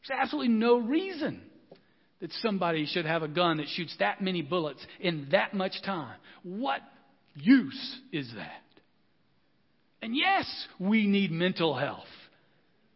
There's 0.07 0.19
absolutely 0.19 0.53
no 0.53 0.79
reason 0.79 1.41
that 2.19 2.31
somebody 2.41 2.85
should 2.85 3.05
have 3.05 3.23
a 3.23 3.27
gun 3.27 3.57
that 3.57 3.67
shoots 3.69 3.95
that 3.99 4.21
many 4.21 4.41
bullets 4.41 4.85
in 4.99 5.27
that 5.31 5.53
much 5.53 5.73
time. 5.85 6.17
What 6.43 6.81
use 7.35 7.99
is 8.11 8.31
that? 8.35 8.61
And 10.01 10.15
yes, 10.15 10.45
we 10.79 11.07
need 11.07 11.31
mental 11.31 11.75
health. 11.75 12.03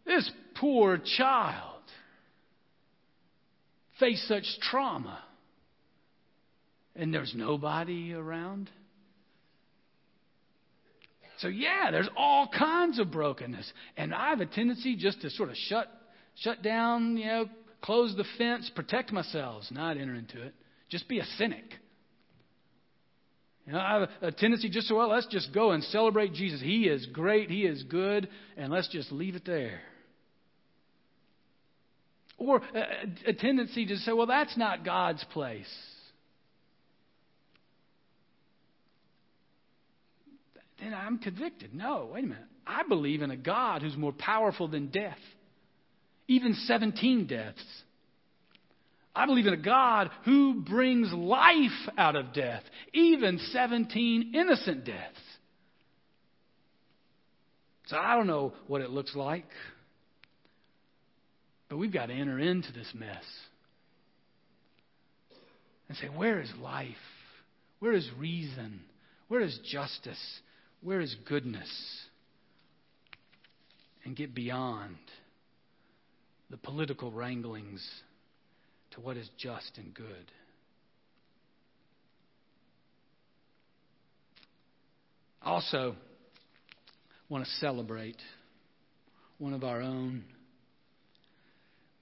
This 0.05 0.29
poor 0.55 0.99
child 1.17 1.81
faced 3.99 4.27
such 4.27 4.45
trauma, 4.61 5.19
and 6.95 7.13
there's 7.13 7.33
nobody 7.35 8.13
around. 8.13 8.69
So 11.39 11.47
yeah, 11.47 11.91
there's 11.91 12.09
all 12.17 12.49
kinds 12.49 12.99
of 12.99 13.11
brokenness, 13.11 13.71
and 13.95 14.13
I 14.13 14.29
have 14.29 14.41
a 14.41 14.45
tendency 14.45 14.95
just 14.95 15.21
to 15.21 15.29
sort 15.29 15.49
of 15.49 15.55
shut 15.55 15.87
shut 16.35 16.61
down, 16.61 17.17
you 17.17 17.25
know, 17.25 17.49
close 17.81 18.15
the 18.15 18.25
fence, 18.37 18.69
protect 18.75 19.11
myself, 19.11 19.63
not 19.71 19.97
enter 19.97 20.15
into 20.15 20.41
it. 20.41 20.53
Just 20.89 21.07
be 21.07 21.19
a 21.19 21.25
cynic. 21.37 21.75
You 23.67 23.73
know, 23.73 23.79
I 23.79 23.99
have 23.99 24.09
a 24.21 24.31
tendency 24.31 24.69
just 24.69 24.87
to, 24.87 24.95
well, 24.95 25.09
let's 25.09 25.27
just 25.27 25.53
go 25.53 25.71
and 25.71 25.83
celebrate 25.83 26.33
Jesus. 26.33 26.61
He 26.61 26.83
is 26.83 27.05
great, 27.07 27.51
He 27.51 27.65
is 27.65 27.83
good, 27.83 28.29
and 28.55 28.71
let's 28.71 28.87
just 28.87 29.11
leave 29.11 29.35
it 29.35 29.45
there. 29.45 29.81
Or 32.37 32.61
a, 32.73 33.29
a 33.29 33.33
tendency 33.33 33.85
to 33.87 33.97
say, 33.97 34.13
well, 34.13 34.27
that's 34.27 34.55
not 34.57 34.85
God's 34.85 35.23
place. 35.33 35.67
then 40.81 40.93
I'm 40.93 41.17
convicted. 41.17 41.73
No, 41.73 42.09
wait 42.13 42.23
a 42.23 42.27
minute. 42.27 42.43
I 42.65 42.83
believe 42.87 43.21
in 43.21 43.31
a 43.31 43.37
God 43.37 43.81
who's 43.81 43.95
more 43.95 44.11
powerful 44.11 44.67
than 44.67 44.87
death, 44.87 45.17
even 46.27 46.53
17 46.53 47.27
deaths. 47.27 47.63
I 49.17 49.25
believe 49.25 49.47
in 49.47 49.53
a 49.53 49.57
God 49.57 50.11
who 50.25 50.61
brings 50.61 51.11
life 51.11 51.89
out 51.97 52.15
of 52.15 52.33
death, 52.33 52.61
even 52.93 53.39
17 53.51 54.33
innocent 54.35 54.85
deaths. 54.85 55.19
So 57.87 57.97
I 57.97 58.15
don't 58.15 58.27
know 58.27 58.53
what 58.67 58.81
it 58.81 58.91
looks 58.91 59.15
like, 59.15 59.47
but 61.67 61.77
we've 61.77 61.91
got 61.91 62.05
to 62.05 62.13
enter 62.13 62.37
into 62.37 62.71
this 62.71 62.91
mess 62.93 63.23
and 65.89 65.97
say, 65.97 66.07
where 66.07 66.39
is 66.39 66.51
life? 66.61 66.95
Where 67.79 67.93
is 67.93 68.07
reason? 68.19 68.81
Where 69.29 69.41
is 69.41 69.57
justice? 69.71 70.39
Where 70.81 71.01
is 71.01 71.15
goodness? 71.27 71.71
And 74.05 74.15
get 74.15 74.35
beyond 74.35 74.97
the 76.51 76.57
political 76.57 77.11
wranglings 77.11 77.83
to 78.97 79.01
what 79.01 79.15
is 79.15 79.29
just 79.37 79.71
and 79.77 79.93
good. 79.93 80.31
Also, 85.41 85.95
want 87.29 87.45
to 87.45 87.49
celebrate 87.61 88.17
one 89.37 89.53
of 89.53 89.63
our 89.63 89.81
own. 89.81 90.23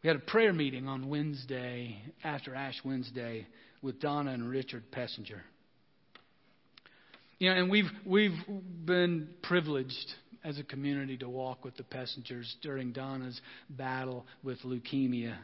We 0.01 0.07
had 0.07 0.15
a 0.15 0.19
prayer 0.19 0.53
meeting 0.53 0.87
on 0.87 1.09
Wednesday, 1.09 2.01
after 2.23 2.55
Ash 2.55 2.79
Wednesday, 2.83 3.45
with 3.81 3.99
Donna 3.99 4.31
and 4.31 4.49
Richard 4.49 4.89
Pessinger. 4.91 5.43
You 7.39 7.49
know, 7.49 7.55
and 7.57 7.69
we've 7.69 7.91
we've 8.05 8.39
been 8.85 9.29
privileged 9.43 10.13
as 10.43 10.57
a 10.59 10.63
community 10.63 11.17
to 11.17 11.27
walk 11.27 11.65
with 11.65 11.75
the 11.75 11.83
Pessingers 11.83 12.55
during 12.61 12.93
Donna's 12.93 13.39
battle 13.69 14.25
with 14.43 14.59
leukemia 14.61 15.35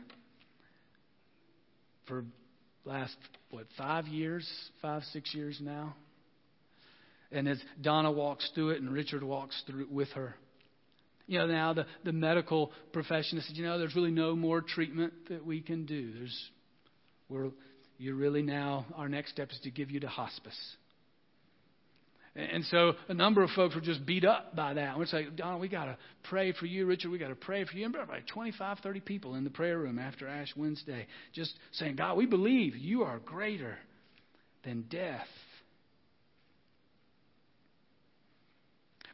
for 2.07 2.25
last 2.85 3.15
what 3.49 3.65
five 3.77 4.07
years, 4.07 4.49
five 4.81 5.03
six 5.11 5.33
years 5.33 5.59
now. 5.61 5.95
And 7.31 7.47
as 7.47 7.61
Donna 7.81 8.11
walks 8.11 8.49
through 8.53 8.71
it 8.71 8.81
and 8.81 8.91
Richard 8.91 9.23
walks 9.23 9.61
through 9.65 9.83
it 9.83 9.91
with 9.91 10.09
her, 10.09 10.35
you 11.27 11.39
know, 11.39 11.47
now 11.47 11.73
the, 11.73 11.85
the 12.03 12.11
medical 12.11 12.71
profession 12.91 13.39
said, 13.39 13.55
you 13.55 13.63
know, 13.63 13.79
there's 13.79 13.95
really 13.95 14.11
no 14.11 14.35
more 14.35 14.61
treatment 14.61 15.13
that 15.29 15.45
we 15.45 15.61
can 15.61 15.85
do. 15.85 16.11
There's, 16.11 16.49
we're, 17.29 17.51
you're 17.97 18.15
really 18.15 18.41
now, 18.41 18.85
our 18.97 19.07
next 19.07 19.31
step 19.31 19.49
is 19.51 19.59
to 19.63 19.71
give 19.71 19.91
you 19.91 20.01
to 20.01 20.07
hospice. 20.07 20.57
And 22.33 22.63
so 22.65 22.93
a 23.09 23.13
number 23.13 23.43
of 23.43 23.49
folks 23.49 23.75
were 23.75 23.81
just 23.81 24.05
beat 24.05 24.23
up 24.23 24.55
by 24.55 24.75
that. 24.75 24.97
We're 24.97 25.05
saying, 25.05 25.31
Donna, 25.35 25.57
we 25.57 25.67
got 25.67 25.85
to 25.85 25.97
pray 26.23 26.53
for 26.53 26.65
you. 26.65 26.85
Richard, 26.85 27.11
we 27.11 27.17
got 27.17 27.27
to 27.27 27.35
pray 27.35 27.65
for 27.65 27.73
you. 27.75 27.85
And 27.85 27.93
about 27.93 28.25
25, 28.33 28.79
30 28.79 28.99
people 29.01 29.35
in 29.35 29.43
the 29.43 29.49
prayer 29.49 29.77
room 29.77 29.99
after 29.99 30.27
Ash 30.29 30.53
Wednesday 30.55 31.07
just 31.33 31.53
saying, 31.73 31.97
God, 31.97 32.15
we 32.15 32.25
believe 32.25 32.77
you 32.77 33.03
are 33.03 33.19
greater 33.19 33.77
than 34.63 34.83
death. 34.83 35.27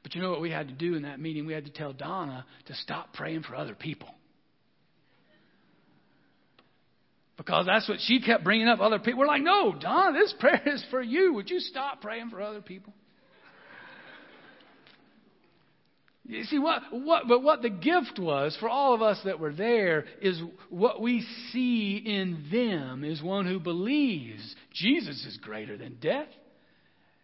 But 0.04 0.14
you 0.14 0.22
know 0.22 0.30
what 0.30 0.42
we 0.42 0.52
had 0.52 0.68
to 0.68 0.74
do 0.74 0.94
in 0.94 1.02
that 1.02 1.20
meeting? 1.20 1.48
We 1.48 1.54
had 1.54 1.66
to 1.66 1.72
tell 1.72 1.94
Donna 1.94 2.46
to 2.68 2.76
stop 2.76 3.14
praying 3.14 3.44
for 3.44 3.56
other 3.56 3.74
people. 3.74 4.10
Because 7.36 7.66
that's 7.66 7.90
what 7.90 7.98
she 8.02 8.22
kept 8.22 8.44
bringing 8.44 8.68
up 8.68 8.80
other 8.80 9.00
people. 9.00 9.22
We're 9.22 9.28
like, 9.28 9.42
no, 9.42 9.74
Donna, 9.74 10.18
this 10.18 10.36
prayer 10.40 10.62
is 10.68 10.86
for 10.92 11.02
you. 11.02 11.34
Would 11.34 11.50
you 11.50 11.60
stop 11.60 12.02
praying 12.02 12.30
for 12.30 12.42
other 12.42 12.62
people? 12.62 12.94
You 16.28 16.44
see 16.44 16.60
what 16.60 16.82
what 16.92 17.24
but 17.28 17.42
what 17.42 17.62
the 17.62 17.70
gift 17.70 18.20
was 18.20 18.56
for 18.60 18.68
all 18.68 18.94
of 18.94 19.02
us 19.02 19.18
that 19.24 19.40
were 19.40 19.54
there 19.54 20.06
is 20.22 20.42
what 20.70 21.02
we 21.02 21.26
see 21.52 22.04
in 22.06 22.46
them 22.52 23.06
is 23.06 23.22
one 23.22 23.46
who 23.46 23.60
believes 23.62 24.56
Jesus 24.74 25.26
is 25.26 25.38
greater 25.38 25.78
than 25.78 25.98
death. 26.02 26.28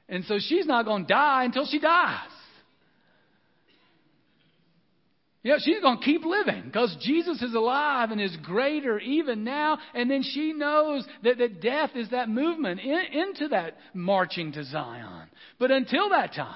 And 0.07 0.23
so 0.25 0.37
she's 0.39 0.65
not 0.65 0.85
going 0.85 1.05
to 1.05 1.13
die 1.13 1.43
until 1.43 1.65
she 1.65 1.79
dies. 1.79 2.29
You 5.43 5.51
know, 5.51 5.57
she's 5.59 5.81
going 5.81 5.97
to 5.97 6.05
keep 6.05 6.23
living 6.23 6.63
because 6.65 6.95
Jesus 7.01 7.41
is 7.41 7.53
alive 7.53 8.11
and 8.11 8.21
is 8.21 8.35
greater 8.43 8.97
even 8.99 9.43
now. 9.43 9.77
And 9.93 10.09
then 10.09 10.23
she 10.23 10.53
knows 10.53 11.05
that, 11.23 11.37
that 11.39 11.61
death 11.61 11.91
is 11.95 12.09
that 12.11 12.29
movement 12.29 12.79
in, 12.79 13.01
into 13.11 13.49
that 13.49 13.75
marching 13.93 14.53
to 14.53 14.63
Zion. 14.63 15.27
But 15.59 15.71
until 15.71 16.09
that 16.11 16.33
time, 16.33 16.55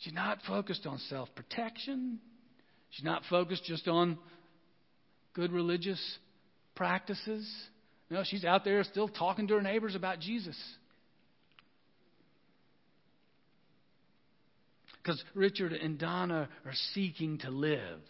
she's 0.00 0.12
not 0.12 0.38
focused 0.46 0.86
on 0.86 0.98
self 1.08 1.28
protection. 1.34 2.18
She's 2.90 3.04
not 3.04 3.22
focused 3.28 3.64
just 3.64 3.86
on 3.86 4.18
good 5.34 5.52
religious 5.52 6.00
practices. 6.74 7.48
No, 8.10 8.22
she's 8.24 8.44
out 8.44 8.64
there 8.64 8.82
still 8.84 9.08
talking 9.08 9.48
to 9.48 9.54
her 9.54 9.62
neighbors 9.62 9.94
about 9.94 10.20
Jesus. 10.20 10.56
Because 15.02 15.22
Richard 15.34 15.72
and 15.72 15.98
Donna 15.98 16.48
are 16.64 16.72
seeking 16.94 17.38
to 17.38 17.50
live 17.50 18.00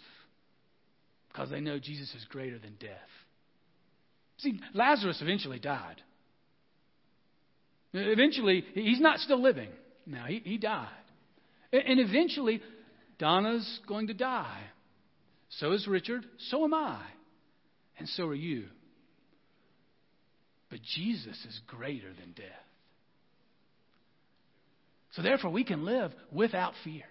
because 1.29 1.51
they 1.51 1.61
know 1.61 1.79
Jesus 1.79 2.13
is 2.15 2.25
greater 2.31 2.59
than 2.59 2.75
death. 2.81 2.91
See, 4.39 4.61
Lazarus 4.75 5.19
eventually 5.21 5.59
died. 5.59 6.01
Eventually, 7.93 8.65
he's 8.75 9.01
not 9.01 9.19
still 9.19 9.43
living 9.43 9.71
now, 10.09 10.25
he, 10.25 10.41
he 10.45 10.57
died. 10.57 10.89
And 11.73 12.01
eventually, 12.01 12.63
Donna's 13.19 13.81
going 13.87 14.07
to 14.07 14.15
die. 14.15 14.63
So 15.59 15.73
is 15.73 15.87
Richard. 15.87 16.25
So 16.51 16.65
am 16.65 16.75
I. 16.75 17.01
And 17.99 18.09
so 18.09 18.27
are 18.27 18.35
you. 18.35 18.65
But 20.71 20.81
Jesus 20.95 21.37
is 21.47 21.61
greater 21.67 22.09
than 22.19 22.33
death. 22.33 22.47
So 25.13 25.23
therefore, 25.23 25.51
we 25.51 25.65
can 25.65 25.85
live 25.85 26.13
without 26.31 26.75
fear. 26.85 27.05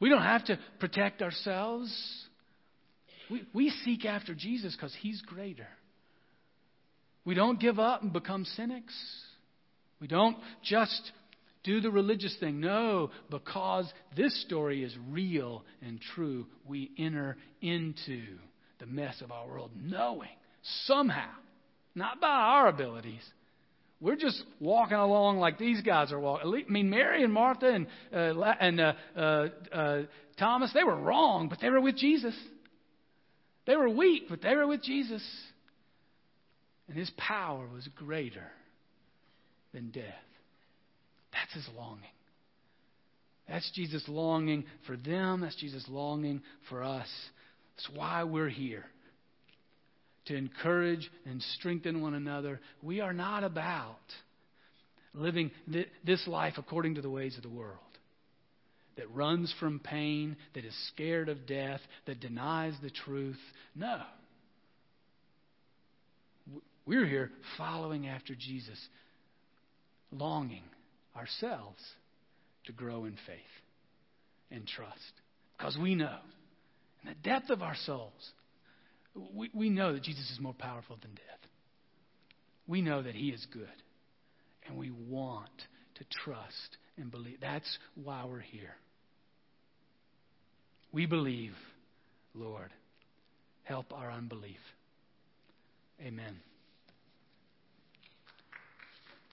We 0.00 0.08
don't 0.08 0.22
have 0.22 0.44
to 0.46 0.58
protect 0.80 1.22
ourselves. 1.22 1.92
We, 3.30 3.44
we 3.54 3.70
seek 3.84 4.04
after 4.04 4.34
Jesus 4.34 4.74
because 4.76 4.94
he's 5.00 5.22
greater. 5.22 5.68
We 7.24 7.34
don't 7.34 7.60
give 7.60 7.78
up 7.78 8.02
and 8.02 8.12
become 8.12 8.44
cynics. 8.44 8.94
We 10.00 10.08
don't 10.08 10.36
just 10.64 11.12
do 11.64 11.80
the 11.80 11.90
religious 11.90 12.36
thing. 12.40 12.60
No, 12.60 13.10
because 13.30 13.92
this 14.16 14.42
story 14.42 14.82
is 14.82 14.96
real 15.10 15.64
and 15.80 16.00
true, 16.14 16.46
we 16.66 16.90
enter 16.98 17.36
into 17.60 18.22
the 18.78 18.86
mess 18.86 19.20
of 19.20 19.30
our 19.30 19.46
world 19.46 19.70
knowing 19.80 20.30
somehow, 20.86 21.30
not 21.94 22.20
by 22.20 22.28
our 22.28 22.68
abilities, 22.68 23.22
we're 24.00 24.16
just 24.16 24.42
walking 24.58 24.96
along 24.96 25.38
like 25.38 25.58
these 25.58 25.80
guys 25.80 26.10
are 26.10 26.18
walking. 26.18 26.64
I 26.68 26.70
mean, 26.70 26.90
Mary 26.90 27.22
and 27.22 27.32
Martha 27.32 27.68
and, 27.68 27.86
uh, 28.12 28.54
and 28.58 28.80
uh, 28.80 28.92
uh, 29.16 29.46
uh, 29.72 30.02
Thomas, 30.38 30.72
they 30.74 30.82
were 30.82 30.96
wrong, 30.96 31.48
but 31.48 31.60
they 31.60 31.70
were 31.70 31.80
with 31.80 31.96
Jesus. 31.96 32.34
They 33.64 33.76
were 33.76 33.88
weak, 33.88 34.24
but 34.28 34.42
they 34.42 34.56
were 34.56 34.66
with 34.66 34.82
Jesus. 34.82 35.22
And 36.88 36.96
his 36.96 37.10
power 37.16 37.68
was 37.72 37.88
greater 37.94 38.50
than 39.72 39.92
death. 39.92 40.02
That's 41.32 41.54
his 41.54 41.74
longing. 41.76 42.04
That's 43.48 43.70
Jesus' 43.74 44.04
longing 44.08 44.64
for 44.86 44.96
them. 44.96 45.40
That's 45.40 45.56
Jesus' 45.56 45.84
longing 45.88 46.42
for 46.68 46.82
us. 46.82 47.08
That's 47.76 47.96
why 47.96 48.24
we're 48.24 48.48
here 48.48 48.84
to 50.26 50.36
encourage 50.36 51.10
and 51.24 51.42
strengthen 51.58 52.00
one 52.00 52.14
another. 52.14 52.60
We 52.82 53.00
are 53.00 53.12
not 53.12 53.44
about 53.44 53.98
living 55.14 55.50
this 56.04 56.26
life 56.26 56.54
according 56.56 56.94
to 56.94 57.02
the 57.02 57.10
ways 57.10 57.36
of 57.36 57.42
the 57.42 57.48
world 57.48 57.78
that 58.96 59.10
runs 59.14 59.52
from 59.58 59.80
pain, 59.80 60.36
that 60.54 60.64
is 60.64 60.74
scared 60.88 61.28
of 61.28 61.46
death, 61.46 61.80
that 62.06 62.20
denies 62.20 62.74
the 62.82 62.90
truth. 62.90 63.38
No. 63.74 64.02
We're 66.84 67.06
here 67.06 67.30
following 67.56 68.06
after 68.06 68.34
Jesus, 68.34 68.78
longing 70.10 70.62
ourselves 71.16 71.80
to 72.66 72.72
grow 72.72 73.04
in 73.04 73.16
faith 73.26 73.38
and 74.50 74.66
trust. 74.66 75.12
Because 75.56 75.76
we 75.76 75.94
know 75.94 76.18
in 77.02 77.10
the 77.10 77.28
depth 77.28 77.50
of 77.50 77.62
our 77.62 77.76
souls 77.84 78.32
we, 79.34 79.50
we 79.52 79.70
know 79.70 79.92
that 79.92 80.02
Jesus 80.02 80.30
is 80.30 80.40
more 80.40 80.54
powerful 80.54 80.96
than 81.00 81.14
death. 81.14 81.50
We 82.66 82.80
know 82.80 83.02
that 83.02 83.14
He 83.14 83.28
is 83.28 83.46
good. 83.52 83.68
And 84.66 84.78
we 84.78 84.90
want 84.90 85.50
to 85.96 86.04
trust 86.24 86.76
and 86.96 87.10
believe. 87.10 87.38
That's 87.40 87.78
why 87.94 88.24
we're 88.24 88.40
here. 88.40 88.76
We 90.92 91.06
believe, 91.06 91.54
Lord. 92.34 92.70
Help 93.64 93.92
our 93.92 94.10
unbelief. 94.10 94.58
Amen. 96.00 96.40